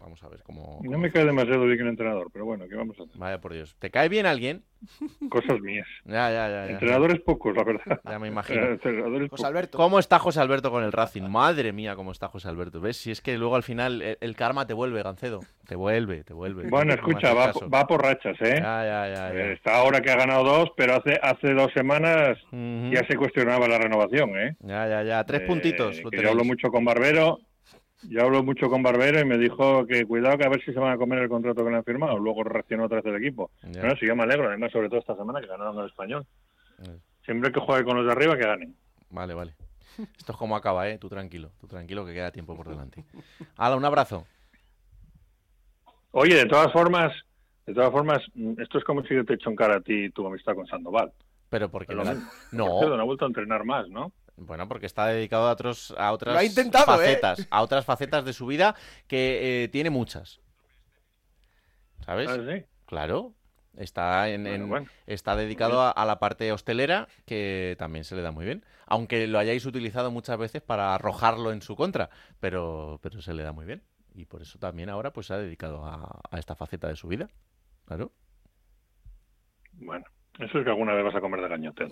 Vamos 0.00 0.22
a 0.22 0.28
ver 0.28 0.42
cómo... 0.44 0.78
No 0.84 0.96
me 0.96 1.10
cae 1.10 1.24
demasiado 1.24 1.64
bien 1.64 1.80
el 1.80 1.88
entrenador, 1.88 2.28
pero 2.32 2.44
bueno, 2.44 2.66
¿qué 2.68 2.76
vamos 2.76 2.98
a 3.00 3.02
hacer? 3.02 3.18
Vaya 3.18 3.40
por 3.40 3.52
Dios. 3.52 3.74
¿Te 3.80 3.90
cae 3.90 4.08
bien 4.08 4.26
alguien? 4.26 4.62
Cosas 5.30 5.60
mías. 5.60 5.86
Ya, 6.04 6.30
ya, 6.30 6.48
ya. 6.48 6.66
ya. 6.66 6.70
Entrenadores 6.70 7.20
pocos, 7.20 7.54
la 7.56 7.64
verdad. 7.64 8.00
Ya 8.08 8.18
me 8.20 8.28
imagino. 8.28 8.64
Entrenadores 8.70 9.28
José. 9.28 9.46
Alberto. 9.46 9.76
¿Cómo 9.76 9.98
está 9.98 10.20
José 10.20 10.40
Alberto 10.40 10.70
con 10.70 10.84
el 10.84 10.92
Racing? 10.92 11.22
Madre 11.24 11.72
mía, 11.72 11.96
cómo 11.96 12.12
está 12.12 12.28
José 12.28 12.48
Alberto. 12.48 12.80
¿Ves? 12.80 12.96
Si 12.96 13.10
es 13.10 13.20
que 13.20 13.36
luego 13.36 13.56
al 13.56 13.64
final 13.64 14.00
el, 14.00 14.18
el 14.20 14.36
karma 14.36 14.66
te 14.68 14.72
vuelve, 14.74 15.02
Gancedo. 15.02 15.40
Te 15.66 15.74
vuelve, 15.74 16.22
te 16.22 16.32
vuelve. 16.32 16.68
Bueno, 16.70 16.94
escucha, 16.94 17.34
va, 17.34 17.52
va 17.74 17.86
por 17.86 18.00
rachas, 18.02 18.36
¿eh? 18.40 18.54
Ya, 18.62 18.84
ya, 18.84 19.08
ya. 19.08 19.14
ya. 19.14 19.34
Eh, 19.34 19.52
Está 19.54 19.78
ahora 19.78 20.00
que 20.00 20.12
ha 20.12 20.16
ganado 20.16 20.44
dos, 20.44 20.70
pero 20.76 20.94
hace 20.94 21.18
hace 21.20 21.52
dos 21.54 21.72
semanas 21.74 22.38
ya 22.52 23.04
se 23.06 23.16
cuestionaba 23.16 23.66
la 23.66 23.78
renovación, 23.78 24.30
¿eh? 24.38 24.56
Ya, 24.60 24.86
ya, 24.88 25.02
ya. 25.02 25.24
Tres 25.24 25.42
Eh, 25.42 25.46
puntitos. 25.46 26.00
lo 26.02 26.10
que 26.10 26.22
yo 26.22 26.30
hablo 26.30 26.44
mucho 26.44 26.68
con 26.68 26.84
Barbero. 26.84 27.40
Yo 28.02 28.22
hablo 28.22 28.42
mucho 28.44 28.68
con 28.70 28.82
Barbero 28.82 29.20
y 29.20 29.24
me 29.24 29.38
dijo 29.38 29.84
que 29.86 30.06
cuidado 30.06 30.38
que 30.38 30.44
a 30.44 30.48
ver 30.48 30.62
si 30.64 30.72
se 30.72 30.78
van 30.78 30.92
a 30.92 30.98
comer 30.98 31.18
el 31.20 31.28
contrato 31.28 31.64
que 31.64 31.70
le 31.70 31.76
han 31.76 31.84
firmado. 31.84 32.18
Luego 32.18 32.44
reaccionó 32.44 32.84
otra 32.84 33.00
vez 33.00 33.06
el 33.06 33.16
equipo. 33.16 33.50
Bueno, 33.62 33.94
sí, 33.98 34.06
yo 34.06 34.14
me 34.14 34.22
alegro, 34.22 34.48
además, 34.48 34.70
sobre 34.70 34.88
todo 34.88 35.00
esta 35.00 35.16
semana 35.16 35.40
que 35.40 35.48
ganaron 35.48 35.78
el 35.80 35.86
español. 35.86 36.24
Eh. 36.84 36.98
Siempre 37.24 37.50
que 37.50 37.60
juegue 37.60 37.84
con 37.84 37.96
los 37.96 38.06
de 38.06 38.12
arriba, 38.12 38.36
que 38.36 38.46
ganen. 38.46 38.76
Vale, 39.10 39.34
vale. 39.34 39.54
Esto 40.16 40.32
es 40.32 40.38
como 40.38 40.54
acaba, 40.54 40.88
¿eh? 40.88 40.98
Tú 40.98 41.08
tranquilo, 41.08 41.50
tú 41.60 41.66
tranquilo 41.66 42.06
que 42.06 42.14
queda 42.14 42.30
tiempo 42.30 42.56
por 42.56 42.68
delante. 42.68 43.04
Hala, 43.56 43.76
un 43.76 43.84
abrazo. 43.84 44.26
Oye, 46.12 46.36
de 46.36 46.46
todas 46.46 46.72
formas, 46.72 47.12
de 47.66 47.74
todas 47.74 47.90
formas, 47.90 48.22
mm, 48.34 48.60
esto 48.60 48.78
es 48.78 48.84
como 48.84 49.02
si 49.02 49.14
yo 49.14 49.24
te 49.24 49.34
echo 49.34 49.50
en 49.50 49.56
cara 49.56 49.76
a 49.76 49.80
ti 49.80 50.10
tu 50.10 50.26
amistad 50.26 50.54
con 50.54 50.66
Sandoval. 50.66 51.12
Pero 51.50 51.68
porque 51.70 51.88
Pero 51.88 52.04
me 52.04 52.14
la- 52.14 52.14
no. 52.52 52.80
No 52.88 52.94
ha 53.00 53.04
vuelto 53.04 53.24
a 53.24 53.28
entrenar 53.28 53.64
más, 53.64 53.88
¿no? 53.88 54.12
Bueno, 54.38 54.68
porque 54.68 54.86
está 54.86 55.06
dedicado 55.06 55.48
a 55.48 55.52
otros, 55.52 55.94
a 55.98 56.12
otras 56.12 56.34
Lo 56.34 56.40
ha 56.40 56.44
intentado, 56.44 56.94
¿eh? 57.02 57.06
facetas, 57.06 57.46
a 57.50 57.62
otras 57.62 57.84
facetas 57.84 58.24
de 58.24 58.32
su 58.32 58.46
vida 58.46 58.74
que 59.06 59.64
eh, 59.64 59.68
tiene 59.68 59.90
muchas. 59.90 60.40
¿Sabes? 62.04 62.28
Ah, 62.30 62.36
sí. 62.36 62.64
Claro. 62.86 63.34
Está 63.76 64.28
en, 64.30 64.42
Bueno, 64.44 64.64
en- 64.64 64.68
bueno. 64.70 64.86
está 65.06 65.36
dedicado 65.36 65.80
a, 65.80 65.90
a 65.90 66.04
la 66.04 66.18
parte 66.18 66.50
hostelera, 66.50 67.06
que 67.26 67.76
también 67.78 68.04
se 68.04 68.16
le 68.16 68.22
da 68.22 68.32
muy 68.32 68.44
bien. 68.44 68.64
Aunque 68.86 69.26
lo 69.28 69.38
hayáis 69.38 69.64
utilizado 69.66 70.10
muchas 70.10 70.36
veces 70.38 70.62
para 70.62 70.94
arrojarlo 70.94 71.52
en 71.52 71.62
su 71.62 71.76
contra, 71.76 72.10
pero, 72.40 72.98
pero 73.02 73.20
se 73.22 73.34
le 73.34 73.42
da 73.44 73.52
muy 73.52 73.66
bien. 73.66 73.82
Y 74.14 74.24
por 74.24 74.42
eso 74.42 74.58
también 74.58 74.88
ahora 74.88 75.12
pues 75.12 75.28
se 75.28 75.34
ha 75.34 75.38
dedicado 75.38 75.84
a, 75.86 76.20
a 76.28 76.38
esta 76.40 76.56
faceta 76.56 76.88
de 76.88 76.96
su 76.96 77.06
vida. 77.06 77.28
Claro. 77.84 78.10
Bueno, 79.74 80.04
eso 80.38 80.58
es 80.58 80.64
que 80.64 80.70
alguna 80.70 80.94
vez 80.94 81.04
vas 81.04 81.14
a 81.14 81.20
comer 81.20 81.40
de 81.40 81.48
gañote. 81.48 81.88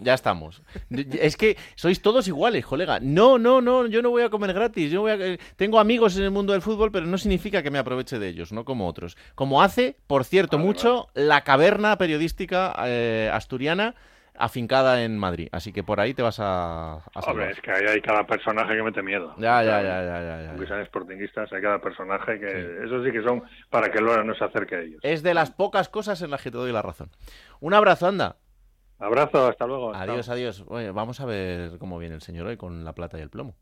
Ya 0.00 0.14
estamos. 0.14 0.62
Es 0.90 1.36
que 1.36 1.56
sois 1.76 2.02
todos 2.02 2.26
iguales, 2.28 2.66
colega. 2.66 2.98
No, 3.00 3.38
no, 3.38 3.60
no, 3.60 3.86
yo 3.86 4.02
no 4.02 4.10
voy 4.10 4.22
a 4.22 4.30
comer 4.30 4.52
gratis. 4.52 4.90
Yo 4.90 5.02
voy 5.02 5.12
a... 5.12 5.14
eh, 5.14 5.38
Tengo 5.56 5.78
amigos 5.78 6.16
en 6.16 6.24
el 6.24 6.30
mundo 6.30 6.52
del 6.52 6.62
fútbol, 6.62 6.90
pero 6.90 7.06
no 7.06 7.18
significa 7.18 7.62
que 7.62 7.70
me 7.70 7.78
aproveche 7.78 8.18
de 8.18 8.28
ellos, 8.28 8.52
no 8.52 8.64
como 8.64 8.88
otros. 8.88 9.16
Como 9.34 9.62
hace, 9.62 9.96
por 10.06 10.24
cierto, 10.24 10.56
Vale, 10.56 10.66
mucho 10.66 11.08
la 11.14 11.42
caverna 11.42 11.96
periodística 11.98 12.74
eh, 12.86 13.30
asturiana 13.32 13.94
afincada 14.36 15.02
en 15.04 15.18
Madrid. 15.18 15.48
Así 15.52 15.72
que 15.72 15.82
por 15.82 16.00
ahí 16.00 16.14
te 16.14 16.22
vas 16.22 16.40
a, 16.40 16.94
a 16.94 17.20
Hombre, 17.26 17.50
es 17.50 17.60
que 17.60 17.70
ahí 17.70 17.84
hay 17.86 18.00
cada 18.00 18.26
personaje 18.26 18.76
que 18.76 18.82
mete 18.82 19.02
miedo. 19.02 19.34
Ya, 19.38 19.62
ya, 19.62 19.82
ya, 19.82 20.02
ya, 20.02 20.20
ya, 20.20 20.42
ya, 20.42 20.50
Aunque 20.50 20.66
sean 20.66 20.84
sportinguistas, 20.86 21.52
hay 21.52 21.62
cada 21.62 21.80
personaje 21.80 22.38
que... 22.38 22.84
Eso 22.84 23.04
sí 23.04 23.12
que 23.12 23.22
son 23.22 23.42
para 23.70 23.90
que 23.90 24.00
Lora 24.00 24.24
no 24.24 24.34
se 24.34 24.44
acerque 24.44 24.74
a 24.76 24.80
ellos. 24.80 25.00
Es 25.02 25.22
de 25.22 25.34
las 25.34 25.50
pocas 25.50 25.88
cosas 25.88 26.20
en 26.22 26.30
las 26.30 26.42
que 26.42 26.50
te 26.50 26.58
doy 26.58 26.72
la 26.72 26.82
razón. 26.82 27.10
Un 27.60 27.74
abrazo, 27.74 28.06
anda. 28.06 28.36
Abrazo, 28.98 29.48
hasta 29.48 29.66
luego. 29.66 29.94
Adiós, 29.94 30.26
chao. 30.26 30.34
adiós. 30.34 30.64
Oye, 30.68 30.90
vamos 30.90 31.20
a 31.20 31.26
ver 31.26 31.78
cómo 31.78 31.98
viene 31.98 32.14
el 32.14 32.22
señor 32.22 32.46
hoy 32.46 32.56
con 32.56 32.84
la 32.84 32.92
plata 32.92 33.18
y 33.18 33.22
el 33.22 33.30
plomo. 33.30 33.54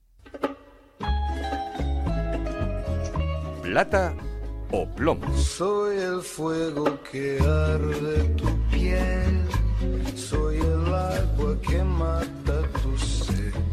Plata 3.62 4.14
o 4.70 4.86
plomo. 4.86 5.32
Soy 5.34 5.96
el 5.98 6.20
fuego 6.20 6.98
que 7.10 7.38
arde 7.40 8.24
tu 8.36 8.68
piel. 8.70 9.42
Soy 10.14 10.51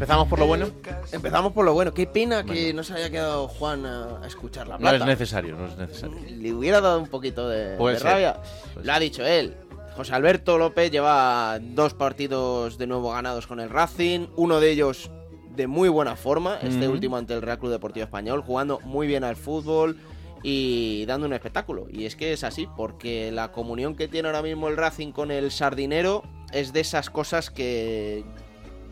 ¿Empezamos 0.00 0.28
por 0.28 0.38
lo 0.38 0.46
bueno? 0.46 0.66
Empezamos 1.12 1.52
por 1.52 1.64
lo 1.64 1.74
bueno. 1.74 1.92
Qué 1.92 2.06
pena 2.06 2.42
que 2.44 2.72
no 2.72 2.82
se 2.82 2.94
haya 2.94 3.10
quedado 3.10 3.48
Juan 3.48 3.84
a, 3.84 4.22
a 4.22 4.26
escuchar 4.26 4.66
la 4.66 4.74
No 4.74 4.80
plata. 4.80 4.96
es 4.96 5.04
necesario, 5.04 5.56
no 5.56 5.66
es 5.66 5.76
necesario. 5.76 6.16
Le 6.30 6.54
hubiera 6.54 6.80
dado 6.80 6.98
un 7.00 7.08
poquito 7.08 7.48
de, 7.48 7.76
rabia. 7.98 8.40
Puede 8.72 8.86
Lo 8.86 8.92
ha 8.92 8.98
dicho 8.98 9.26
él. 9.26 9.54
José 9.96 10.14
Alberto 10.14 10.56
López 10.56 10.90
lleva 10.90 11.58
dos 11.60 11.92
partidos 11.92 12.78
de 12.78 12.86
nuevo 12.86 13.12
ganados 13.12 13.46
con 13.46 13.60
el 13.60 13.68
Racing, 13.68 14.28
uno 14.36 14.58
de 14.58 14.70
ellos 14.70 15.10
de 15.54 15.66
muy 15.66 15.90
buena 15.90 16.16
forma, 16.16 16.58
este 16.62 16.88
último 16.88 17.18
ante 17.18 17.34
el 17.34 17.42
Real 17.42 17.58
Club 17.58 17.72
Deportivo 17.72 18.04
Español, 18.04 18.40
jugando 18.40 18.80
muy 18.80 19.06
bien 19.06 19.24
al 19.24 19.36
fútbol 19.36 19.98
y 20.42 21.04
dando 21.04 21.26
un 21.26 21.34
espectáculo. 21.34 21.86
Y 21.90 22.06
es 22.06 22.16
que 22.16 22.32
es 22.32 22.44
así, 22.44 22.66
porque 22.76 23.30
la 23.32 23.52
comunión 23.52 23.94
que 23.94 24.08
tiene 24.08 24.28
ahora 24.28 24.40
mismo 24.40 24.68
el 24.68 24.78
Racing 24.78 25.12
con 25.12 25.30
el 25.30 25.50
Sardinero 25.50 26.22
es 26.52 26.72
de 26.72 26.80
esas 26.80 27.10
cosas 27.10 27.50
que 27.50 28.24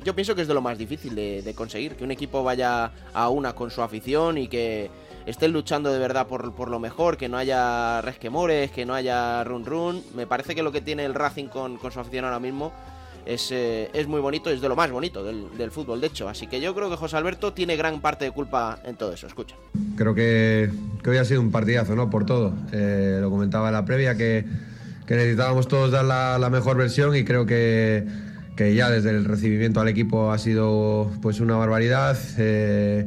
yo 0.04 0.14
pienso 0.14 0.34
que 0.34 0.42
es 0.42 0.48
de 0.48 0.54
lo 0.54 0.60
más 0.60 0.78
difícil 0.78 1.14
de, 1.14 1.52
conseguir, 1.54 1.96
que 1.96 2.04
un 2.04 2.10
equipo 2.10 2.42
vaya 2.42 2.92
a 3.12 3.28
una 3.28 3.54
con 3.54 3.70
su 3.70 3.82
afición 3.82 4.38
y 4.38 4.48
que 4.48 4.90
estén 5.26 5.52
luchando 5.52 5.92
de 5.92 5.98
verdad 5.98 6.26
por, 6.26 6.54
por 6.54 6.70
lo 6.70 6.78
mejor, 6.78 7.16
que 7.16 7.28
no 7.28 7.36
haya 7.36 8.00
resquemores, 8.00 8.70
que 8.70 8.86
no 8.86 8.94
haya 8.94 9.44
run 9.44 9.64
run. 9.64 10.02
Me 10.14 10.26
parece 10.26 10.54
que 10.54 10.62
lo 10.62 10.72
que 10.72 10.80
tiene 10.80 11.04
el 11.04 11.14
Racing 11.14 11.46
con, 11.46 11.76
con 11.76 11.92
su 11.92 12.00
afición 12.00 12.24
ahora 12.24 12.40
mismo 12.40 12.72
es, 13.26 13.50
eh, 13.50 13.90
es 13.92 14.06
muy 14.06 14.20
bonito, 14.20 14.48
es 14.48 14.60
de 14.60 14.68
lo 14.68 14.76
más 14.76 14.90
bonito 14.90 15.22
del, 15.22 15.46
del 15.58 15.70
fútbol, 15.70 16.00
de 16.00 16.06
hecho. 16.06 16.28
Así 16.28 16.46
que 16.46 16.60
yo 16.60 16.74
creo 16.74 16.88
que 16.88 16.96
José 16.96 17.16
Alberto 17.16 17.52
tiene 17.52 17.76
gran 17.76 18.00
parte 18.00 18.24
de 18.24 18.30
culpa 18.30 18.78
en 18.84 18.96
todo 18.96 19.12
eso. 19.12 19.26
Escucha. 19.26 19.56
Creo 19.96 20.14
que, 20.14 20.70
que 21.02 21.10
hoy 21.10 21.18
ha 21.18 21.24
sido 21.24 21.40
un 21.40 21.50
partidazo, 21.50 21.94
¿no? 21.94 22.08
Por 22.08 22.24
todo. 22.24 22.54
Eh, 22.72 23.18
lo 23.20 23.30
comentaba 23.30 23.68
en 23.68 23.74
la 23.74 23.84
previa 23.84 24.16
que, 24.16 24.46
que 25.08 25.16
necesitábamos 25.16 25.68
todos 25.68 25.90
dar 25.90 26.04
la, 26.04 26.50
mejor 26.50 26.76
versión 26.76 27.16
y 27.16 27.24
creo 27.24 27.46
que, 27.46 28.04
que 28.56 28.74
ya 28.74 28.90
desde 28.90 29.08
el 29.08 29.24
recibimiento 29.24 29.80
al 29.80 29.88
equipo 29.88 30.32
ha 30.32 30.36
sido 30.36 31.10
pues 31.22 31.40
una 31.40 31.56
barbaridad. 31.56 32.18
Eh, 32.36 33.06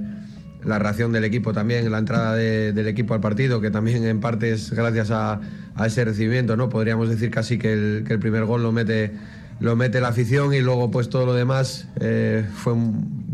la 0.63 0.79
reacción 0.79 1.11
del 1.11 1.25
equipo 1.25 1.53
también, 1.53 1.89
la 1.91 1.99
entrada 1.99 2.35
de- 2.35 2.73
del 2.73 2.87
equipo 2.87 3.13
al 3.13 3.21
partido, 3.21 3.61
que 3.61 3.69
también 3.69 4.03
en 4.03 4.19
parte 4.19 4.51
es 4.51 4.71
gracias 4.71 5.11
a, 5.11 5.41
a 5.75 5.85
ese 5.85 6.03
recibimiento, 6.03 6.57
¿no? 6.57 6.69
Podríamos 6.69 7.07
decir 7.07 7.29
casi 7.29 7.59
que 7.59 7.71
el, 7.73 8.19
primer 8.19 8.45
gol 8.45 8.63
lo 8.63 8.71
mete, 8.71 9.11
lo 9.59 9.75
mete 9.75 10.01
la 10.01 10.07
afición 10.07 10.55
y 10.55 10.59
luego 10.59 10.89
pues 10.89 11.07
todo 11.07 11.27
lo 11.27 11.33
demás 11.35 11.87
eh, 11.99 12.45
fue 12.55 12.73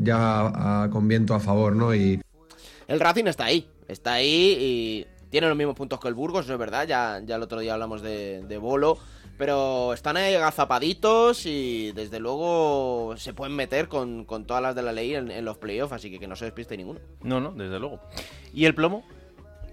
ya 0.04 0.90
con 0.92 1.08
viento 1.08 1.36
a 1.36 1.40
favor, 1.40 1.74
¿no? 1.74 1.96
Y, 1.96 2.20
El 2.90 3.00
Racing 3.00 3.28
está 3.28 3.46
ahí, 3.46 3.66
está 3.88 4.14
ahí 4.14 4.58
y 4.60 5.08
tiene 5.30 5.48
los 5.48 5.58
mismos 5.58 5.76
puntos 5.76 6.00
que 6.00 6.08
el 6.08 6.14
Burgos, 6.14 6.46
eso 6.46 6.54
es 6.54 6.60
verdad, 6.60 6.88
ya, 6.88 7.22
ya 7.24 7.36
el 7.36 7.44
otro 7.44 7.60
día 7.60 7.74
hablamos 7.74 8.02
de, 8.02 8.44
de 8.44 8.58
Bolo, 8.58 8.98
pero 9.38 9.94
están 9.94 10.18
ahí 10.18 10.34
agazapaditos 10.34 11.46
y 11.46 11.92
desde 11.92 12.20
luego 12.20 13.16
se 13.18 13.34
pueden 13.34 13.56
meter 13.56 13.88
con, 13.88 14.26
con 14.26 14.46
todas 14.46 14.64
las 14.64 14.76
de 14.76 14.82
la 14.82 14.94
ley 14.94 15.16
en, 15.16 15.30
en 15.30 15.46
los 15.46 15.58
playoffs, 15.58 15.94
así 15.94 16.10
que 16.10 16.20
que 16.20 16.28
no 16.28 16.36
se 16.36 16.46
despiste 16.46 16.78
ninguno. 16.78 17.00
No, 17.22 17.40
no, 17.40 17.52
desde 17.52 17.80
luego. 17.80 18.00
¿Y 18.54 18.66
el 18.66 18.74
plomo? 18.74 19.04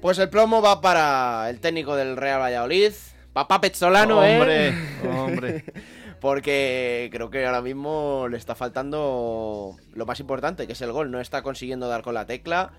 Pues 0.01 0.19
el 0.19 0.29
plomo 0.29 0.61
va 0.61 0.81
para 0.83 1.49
el 1.49 1.61
técnico 1.61 1.97
del 1.97 2.17
Real 2.17 2.41
Valladolid, 2.41 2.93
papá 3.33 3.61
Pezzolano, 3.61 4.19
hombre, 4.19 4.69
¿eh? 4.69 4.75
hombre. 5.09 5.65
Porque 6.21 7.11
creo 7.13 7.29
que 7.29 7.45
ahora 7.45 7.61
mismo 7.61 8.29
le 8.31 8.39
está 8.39 8.55
faltando 8.55 9.77
lo 9.93 10.07
más 10.07 10.21
importante, 10.21 10.67
que 10.67 10.73
es 10.73 10.81
el 10.81 10.93
gol. 10.93 11.11
No 11.11 11.21
está 11.21 11.43
consiguiendo 11.43 11.87
dar 11.87 12.01
con 12.01 12.15
la 12.15 12.25
tecla 12.25 12.73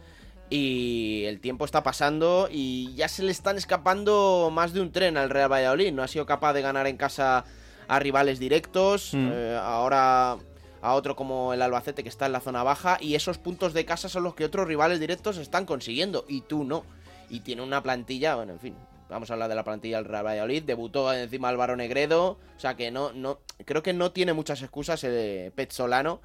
y 0.49 1.23
el 1.25 1.39
tiempo 1.39 1.65
está 1.65 1.83
pasando 1.83 2.47
y 2.51 2.93
ya 2.95 3.07
se 3.07 3.23
le 3.23 3.31
están 3.31 3.57
escapando 3.57 4.49
más 4.53 4.73
de 4.73 4.81
un 4.81 4.91
tren 4.91 5.17
al 5.17 5.29
Real 5.29 5.51
Valladolid. 5.51 5.91
No 5.91 6.03
ha 6.03 6.07
sido 6.07 6.25
capaz 6.25 6.53
de 6.53 6.61
ganar 6.61 6.87
en 6.87 6.97
casa 6.97 7.45
a 7.87 7.99
rivales 7.99 8.39
directos. 8.39 9.13
Mm. 9.13 9.29
Eh, 9.31 9.59
ahora, 9.61 10.37
a 10.81 10.93
otro 10.93 11.15
como 11.15 11.53
el 11.53 11.61
Albacete 11.61 12.03
que 12.03 12.09
está 12.09 12.27
en 12.27 12.31
la 12.31 12.41
zona 12.41 12.63
baja 12.63 12.97
y 13.01 13.15
esos 13.15 13.37
puntos 13.37 13.73
de 13.73 13.85
casa 13.85 14.07
son 14.07 14.23
los 14.23 14.35
que 14.35 14.45
otros 14.45 14.67
rivales 14.67 14.99
directos 14.99 15.37
están 15.37 15.65
consiguiendo 15.65 16.25
y 16.27 16.41
tú 16.41 16.63
no. 16.63 16.85
Y 17.27 17.39
tiene 17.39 17.63
una 17.63 17.81
plantilla, 17.81 18.35
bueno, 18.35 18.53
en 18.53 18.59
fin, 18.59 18.75
vamos 19.09 19.29
a 19.29 19.33
hablar 19.33 19.49
de 19.49 19.55
la 19.55 19.63
plantilla 19.63 19.97
del 19.97 20.05
Real 20.05 20.25
Valladolid, 20.25 20.61
debutó 20.61 21.11
encima 21.11 21.49
Álvaro 21.49 21.75
Negredo, 21.75 22.37
o 22.55 22.59
sea 22.59 22.75
que 22.75 22.91
no, 22.91 23.13
no, 23.13 23.39
creo 23.65 23.81
que 23.81 23.93
no 23.93 24.11
tiene 24.11 24.33
muchas 24.33 24.61
excusas 24.61 25.03
el 25.03 25.51
Pet 25.53 25.71
Solano 25.71 26.21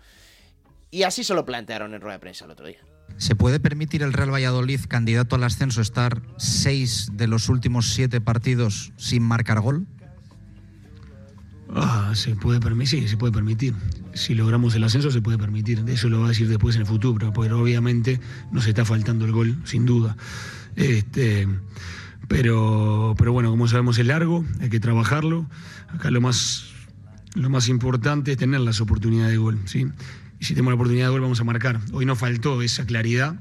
y 0.90 1.04
así 1.04 1.24
se 1.24 1.33
lo 1.33 1.46
plantearon 1.46 1.94
en 1.94 2.02
rueda 2.02 2.16
de 2.16 2.20
prensa 2.20 2.44
el 2.44 2.50
otro 2.50 2.66
día. 2.66 2.80
¿Se 3.16 3.35
puede 3.35 3.61
permitir 3.61 4.03
el 4.03 4.12
Real 4.12 4.33
Valladolid, 4.33 4.81
candidato 4.88 5.37
al 5.37 5.44
ascenso, 5.44 5.81
estar 5.81 6.23
seis 6.38 7.11
de 7.12 7.27
los 7.27 7.49
últimos 7.49 7.92
siete 7.92 8.20
partidos 8.20 8.92
sin 8.96 9.23
marcar 9.23 9.61
gol? 9.61 9.87
Ah, 11.75 12.12
se 12.14 12.35
puede 12.35 12.59
permitir, 12.61 13.03
sí, 13.03 13.09
se 13.09 13.16
puede 13.16 13.33
permitir. 13.33 13.75
Si 14.14 14.35
logramos 14.35 14.75
el 14.75 14.83
ascenso 14.83 15.11
se 15.11 15.23
puede 15.23 15.38
permitir. 15.38 15.85
Eso 15.87 16.09
lo 16.09 16.20
va 16.20 16.27
a 16.27 16.29
decir 16.31 16.49
después 16.49 16.75
en 16.75 16.83
el 16.83 16.87
futuro, 16.87 17.33
pero 17.33 17.61
obviamente 17.61 18.20
nos 18.51 18.66
está 18.66 18.85
faltando 18.85 19.25
el 19.25 19.33
gol, 19.33 19.57
sin 19.64 19.87
duda. 19.87 20.16
Este, 20.75 21.46
pero, 22.27 23.14
pero 23.18 23.33
bueno, 23.33 23.51
como 23.51 23.68
sabemos 23.68 23.99
es 23.99 24.07
largo, 24.07 24.44
hay 24.61 24.68
que 24.68 24.81
trabajarlo. 24.81 25.49
Acá 25.88 26.11
lo 26.11 26.20
más, 26.20 26.70
lo 27.35 27.51
más 27.51 27.68
importante 27.68 28.33
es 28.33 28.38
tener 28.38 28.61
las 28.61 28.81
oportunidades 28.81 29.33
de 29.33 29.38
gol, 29.38 29.59
¿sí? 29.66 29.87
Y 30.40 30.44
si 30.44 30.55
tenemos 30.55 30.72
la 30.72 30.76
oportunidad 30.76 31.07
de 31.07 31.11
gol 31.12 31.20
vamos 31.20 31.40
a 31.40 31.44
marcar. 31.44 31.79
Hoy 31.92 32.07
nos 32.07 32.18
faltó 32.18 32.62
esa 32.62 32.87
claridad. 32.87 33.35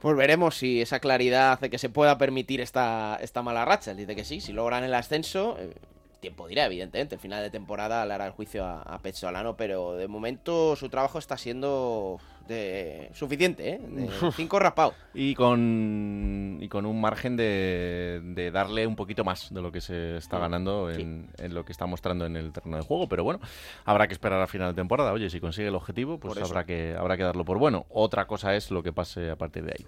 Pues 0.00 0.16
veremos 0.16 0.56
si 0.56 0.82
esa 0.82 0.98
claridad 0.98 1.52
hace 1.52 1.70
que 1.70 1.78
se 1.78 1.88
pueda 1.88 2.18
permitir 2.18 2.60
esta, 2.60 3.16
esta 3.22 3.42
mala 3.42 3.64
racha. 3.64 3.92
Él 3.92 3.96
dice 3.96 4.16
que 4.16 4.24
sí, 4.24 4.40
si 4.40 4.52
logran 4.52 4.82
el 4.82 4.92
ascenso, 4.92 5.56
eh, 5.58 5.72
tiempo 6.20 6.48
dirá, 6.48 6.66
evidentemente. 6.66 7.14
El 7.14 7.20
final 7.20 7.42
de 7.42 7.50
temporada 7.50 8.04
le 8.04 8.12
hará 8.12 8.26
el 8.26 8.32
juicio 8.32 8.64
a, 8.64 8.82
a 8.82 8.98
Pezzolano, 8.98 9.56
pero 9.56 9.94
de 9.94 10.08
momento 10.08 10.74
su 10.74 10.88
trabajo 10.88 11.20
está 11.20 11.38
siendo 11.38 12.18
de 12.46 13.10
suficiente, 13.14 13.70
¿eh? 13.70 13.80
De 13.80 14.08
cinco 14.36 14.58
raspado. 14.58 14.94
Y 15.14 15.34
con, 15.34 16.58
y 16.60 16.68
con 16.68 16.86
un 16.86 17.00
margen 17.00 17.36
de, 17.36 18.20
de 18.22 18.50
darle 18.50 18.86
un 18.86 18.96
poquito 18.96 19.24
más 19.24 19.52
de 19.52 19.62
lo 19.62 19.72
que 19.72 19.80
se 19.80 20.16
está 20.16 20.38
ganando 20.38 20.90
en, 20.90 21.28
en 21.38 21.54
lo 21.54 21.64
que 21.64 21.72
está 21.72 21.86
mostrando 21.86 22.26
en 22.26 22.36
el 22.36 22.52
terreno 22.52 22.76
de 22.76 22.82
juego. 22.82 23.08
Pero 23.08 23.24
bueno, 23.24 23.40
habrá 23.84 24.06
que 24.06 24.14
esperar 24.14 24.40
a 24.40 24.46
final 24.46 24.72
de 24.72 24.74
temporada. 24.74 25.12
Oye, 25.12 25.30
si 25.30 25.40
consigue 25.40 25.68
el 25.68 25.74
objetivo, 25.74 26.18
pues 26.18 26.36
habrá 26.38 26.64
que, 26.64 26.94
habrá 26.98 27.16
que 27.16 27.22
darlo 27.22 27.44
por 27.44 27.58
bueno. 27.58 27.86
Otra 27.90 28.26
cosa 28.26 28.54
es 28.54 28.70
lo 28.70 28.82
que 28.82 28.92
pase 28.92 29.30
a 29.30 29.36
partir 29.36 29.64
de 29.64 29.72
ahí. 29.78 29.86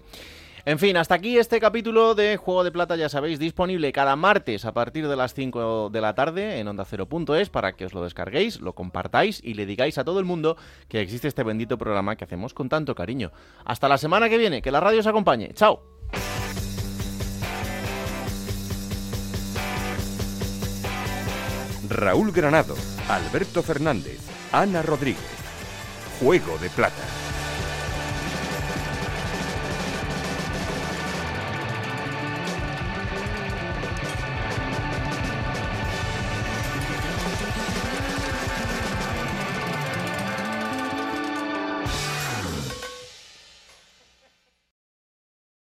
En 0.67 0.79
fin, 0.79 0.97
hasta 0.97 1.15
aquí 1.15 1.37
este 1.37 1.61
capítulo 1.61 2.13
de 2.13 2.35
Juego 2.35 2.65
de 2.65 2.73
Plata, 2.73 2.97
ya 2.97 3.07
sabéis, 3.07 3.39
disponible 3.39 3.93
cada 3.93 4.17
martes 4.17 4.65
a 4.65 4.73
partir 4.73 5.07
de 5.07 5.15
las 5.15 5.33
5 5.33 5.89
de 5.89 6.01
la 6.01 6.13
tarde 6.13 6.59
en 6.59 6.67
onda0.es 6.67 7.49
para 7.49 7.71
que 7.71 7.85
os 7.85 7.93
lo 7.93 8.03
descarguéis, 8.03 8.59
lo 8.59 8.75
compartáis 8.75 9.39
y 9.41 9.53
le 9.53 9.65
digáis 9.65 9.97
a 9.97 10.03
todo 10.03 10.19
el 10.19 10.25
mundo 10.25 10.57
que 10.89 10.99
existe 10.99 11.29
este 11.29 11.43
bendito 11.43 11.77
programa 11.77 12.17
que 12.17 12.25
hacemos 12.25 12.53
con 12.53 12.67
tanto 12.67 12.95
cariño. 12.95 13.31
Hasta 13.63 13.87
la 13.87 13.97
semana 13.97 14.27
que 14.27 14.37
viene, 14.37 14.61
que 14.61 14.71
la 14.71 14.81
radio 14.81 14.99
os 14.99 15.07
acompañe. 15.07 15.53
¡Chao! 15.53 15.83
Raúl 21.87 22.33
Granado, 22.33 22.75
Alberto 23.07 23.63
Fernández, 23.63 24.19
Ana 24.51 24.81
Rodríguez. 24.81 25.23
Juego 26.19 26.57
de 26.57 26.69
Plata. 26.71 27.26